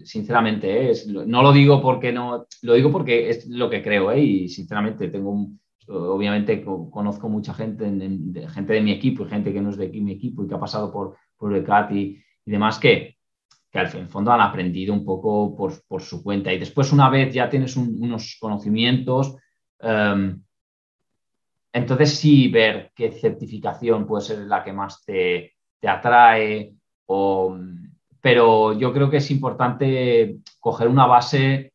[0.05, 0.93] sinceramente, ¿eh?
[1.07, 4.21] no lo digo porque no, lo digo porque es lo que creo, ¿eh?
[4.21, 5.47] y sinceramente tengo,
[5.87, 9.89] obviamente conozco mucha gente, de, gente de mi equipo y gente que no es de
[9.89, 13.17] mi equipo y que ha pasado por, por el CAT y, demás que,
[13.71, 16.53] que al en fondo han aprendido un poco por, su cuenta.
[16.53, 19.35] Y después, una vez ya tienes unos conocimientos,
[19.79, 20.43] em,
[21.73, 26.75] entonces sí ver qué certificación puede ser la que más te, te atrae
[27.07, 27.57] o
[28.25, 31.73] pero yo creo que es importante coger una base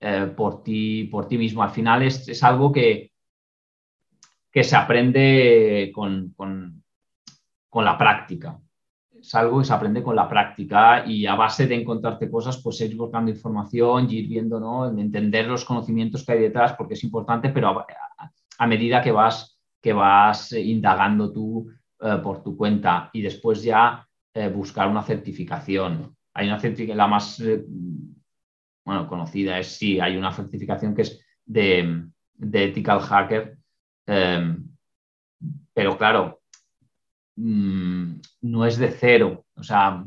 [0.00, 1.62] eh, por, ti, por ti mismo.
[1.62, 3.12] Al final es, algo que,
[4.50, 6.34] que se aprende con,
[7.72, 8.58] la práctica.
[9.16, 12.80] Es algo que se aprende con la práctica y a base de encontrarte cosas, pues
[12.80, 14.88] ir buscando información y ir viendo, ¿no?
[14.88, 17.86] entender los conocimientos que hay detrás, porque es importante, pero
[18.58, 24.05] a, medida que vas, que vas indagando tú eh, por tu cuenta y después ya
[24.36, 26.14] eh, buscar una certificación.
[26.34, 27.42] Hay una certificación, la más
[28.86, 32.04] bueno, conocida es sí, hay una certificación que es de,
[32.40, 33.58] Ethical Hacker,
[34.06, 34.68] em,
[35.74, 36.40] pero claro,
[37.36, 40.06] mm, no es de cero, o sea,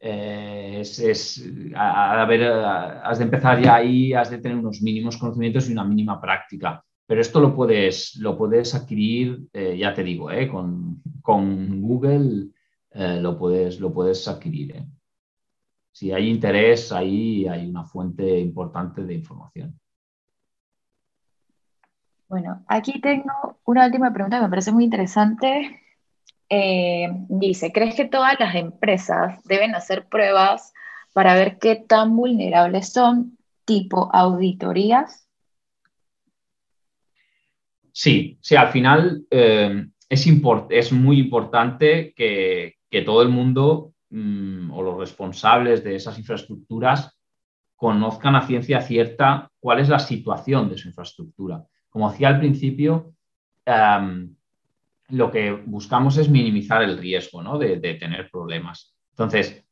[0.00, 1.42] eh, es,
[1.74, 5.84] a, ver, has de empezar ya ahí, has de tener unos mínimos conocimientos y una
[5.84, 6.84] mínima práctica.
[7.06, 12.48] Pero esto lo puedes, lo puedes adquirir, eh, ya te digo, eh, con, con, Google
[12.94, 14.86] lo, puedes, lo puedes adquirir
[15.94, 19.78] si hay interés, ahí hay una fuente importante de información.
[22.26, 25.80] Bueno, aquí tengo una última pregunta que me parece muy interesante.
[26.48, 30.72] Eh, dice, ¿crees que todas las empresas deben hacer pruebas
[31.12, 35.28] para ver qué tan vulnerables son, tipo auditorías?
[37.92, 40.26] Sí, sí, al final eh, es,
[40.70, 47.18] es, muy importante que, que todo el mundo Mm, o los responsables de esas infraestructuras
[47.74, 51.64] conozcan a ciencia cierta cuál es la situación de su infraestructura.
[51.88, 53.12] Como decía al principio,
[53.66, 54.36] em,
[55.08, 58.94] lo que buscamos es minimizar el riesgo de, tener problemas.
[59.10, 59.64] Entonces,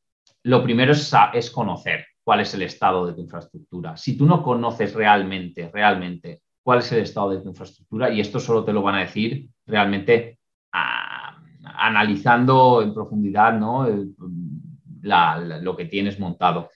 [0.43, 3.97] lo primero es, es, conocer cuál es el estado de tu infraestructura.
[3.97, 8.41] Si tú no conoces realmente, realmente cuál es el estado de tu infraestructura, y esto
[8.41, 10.41] solo te lo van a decir realmente
[11.77, 13.87] analizando en profundidad ¿no?
[15.03, 16.71] lo que tienes montado.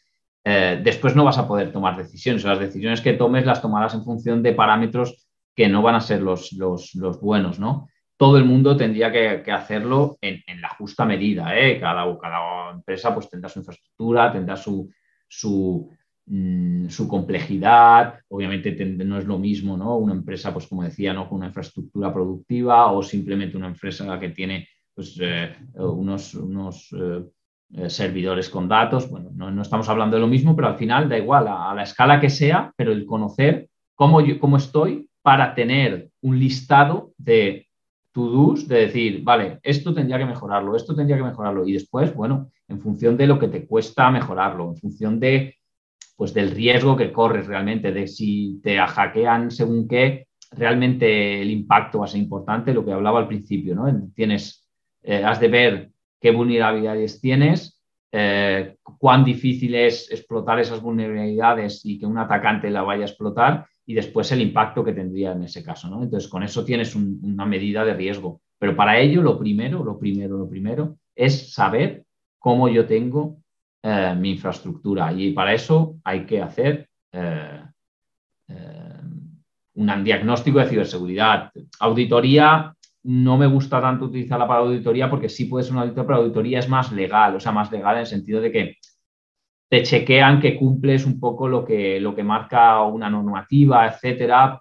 [0.49, 2.45] Eh, después no vas a poder tomar decisiones.
[2.45, 6.23] Las decisiones que tomes las tomarás en función de parámetros que no van a ser
[6.23, 7.59] los, los, buenos.
[7.59, 7.89] ¿no?
[8.17, 11.59] Todo el mundo tendría que, hacerlo en, la justa medida.
[11.59, 11.81] ¿eh?
[11.81, 14.89] Cada, cada, empresa pues, tendrá su infraestructura, tendrá su,
[15.27, 15.91] su,
[16.27, 18.21] mm, complejidad.
[18.29, 18.73] Obviamente
[19.05, 19.97] no es lo mismo ¿no?
[19.97, 21.29] una empresa, pues como decía, ¿no?
[21.29, 27.23] con una infraestructura productiva o simplemente una empresa que tiene pues, eh, unos, unos eh,
[27.75, 29.11] eh, servidores con datos.
[29.11, 32.19] Bueno, no, estamos hablando de lo mismo, pero al final da igual, a, la escala
[32.19, 37.69] que sea, pero el conocer cómo, cómo estoy para tener un listado de
[38.13, 41.69] to-dos, de decir, vale, esto tendría que mejorarlo, esto tendría que mejorarlo.
[41.69, 45.57] Y después, bueno, en función de lo que te cuesta mejorarlo, en función de,
[46.17, 51.99] pues, del riesgo que corres realmente, de si te hackean según qué, realmente el impacto
[51.99, 54.11] va a ser importante, lo que hablaba al principio, ¿no?
[54.15, 54.66] Tienes
[55.07, 57.81] eh, has de ver qué vulnerabilidades tienes,
[58.11, 63.67] eh, cuán difícil es explotar esas vulnerabilidades y que un atacante la vaya a explotar
[63.87, 65.89] y después el impacto que tendría en ese caso.
[65.89, 66.03] ¿no?
[66.03, 68.41] Entonces, con eso tienes una medida de riesgo.
[68.59, 72.05] Pero para ello, lo primero, lo primero, lo primero es saber
[72.41, 73.37] cómo yo tengo
[73.85, 75.13] eh, mi infraestructura.
[75.13, 76.89] Y para eso hay que hacer
[79.75, 81.51] un diagnóstico de ciberseguridad.
[81.81, 82.76] Auditoría
[83.07, 86.59] no me gusta tanto utilizarla para auditoría porque sí puede ser una auditoría, pero auditoría
[86.59, 88.77] es más legal, o sea, más legal en el sentido de que
[89.69, 94.61] te chequean que cumples un poco lo que, lo que marca una normativa, etcétera,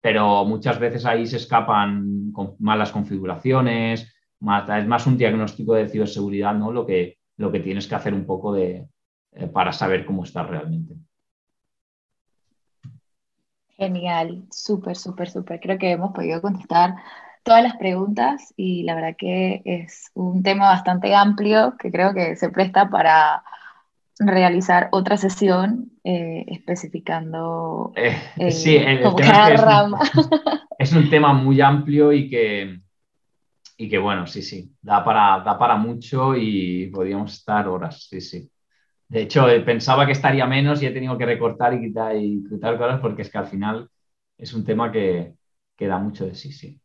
[0.00, 6.54] pero muchas veces ahí se escapan con malas configuraciones, es más un diagnóstico de ciberseguridad,
[6.54, 6.72] ¿no?
[6.72, 8.88] Lo que, lo que tienes que hacer un poco de,
[9.32, 10.94] eh, para saber cómo estás realmente.
[13.76, 15.60] Genial, súper, súper, súper.
[15.60, 16.94] Creo que hemos podido contestar
[17.42, 22.36] todas las preguntas y la verdad que es un tema bastante amplio que creo que
[22.36, 23.42] se presta para
[24.18, 30.00] realizar otra sesión eh, especificando eh, eh, cada rama.
[30.78, 32.80] Es un, tema muy amplio y que,
[33.76, 38.20] y que bueno, sí, sí, da para, da para mucho y podríamos estar horas, sí,
[38.20, 38.50] sí.
[39.06, 42.76] De hecho, pensaba que estaría menos y he tenido que recortar y quitar, y quitar
[42.78, 43.88] cosas porque es que al final
[44.36, 45.34] es un tema que,
[45.76, 46.81] que da mucho de sí, sí.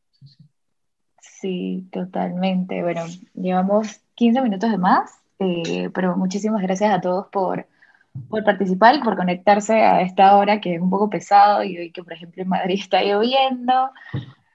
[1.41, 2.81] Sí, totalmente.
[2.81, 3.03] Bueno,
[3.35, 7.67] llevamos 15 minutos de más, eh, pero muchísimas gracias a todos por,
[8.27, 11.91] por participar y por conectarse a esta hora que es un poco pesado y hoy
[11.91, 13.91] que, por ejemplo, en Madrid está lloviendo.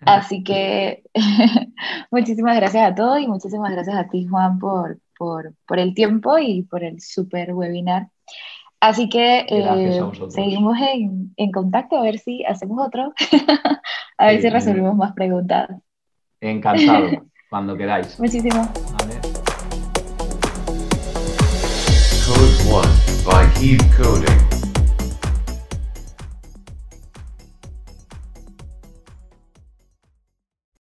[0.00, 1.04] Así que
[2.10, 6.38] muchísimas gracias a todos y muchísimas gracias a ti, Juan, por, por, por el tiempo
[6.38, 8.08] y por el super webinar.
[8.80, 10.00] Así que eh,
[10.30, 13.14] seguimos en, en, contacto a ver si hacemos otro,
[14.18, 15.70] a ver si resolvemos más preguntas.
[16.42, 18.18] Encantado, cuando queráis.
[18.18, 18.68] Muchísimo.
[18.98, 19.20] Vale.
[22.26, 22.82] Code 1
[23.24, 24.51] by Heave Coding.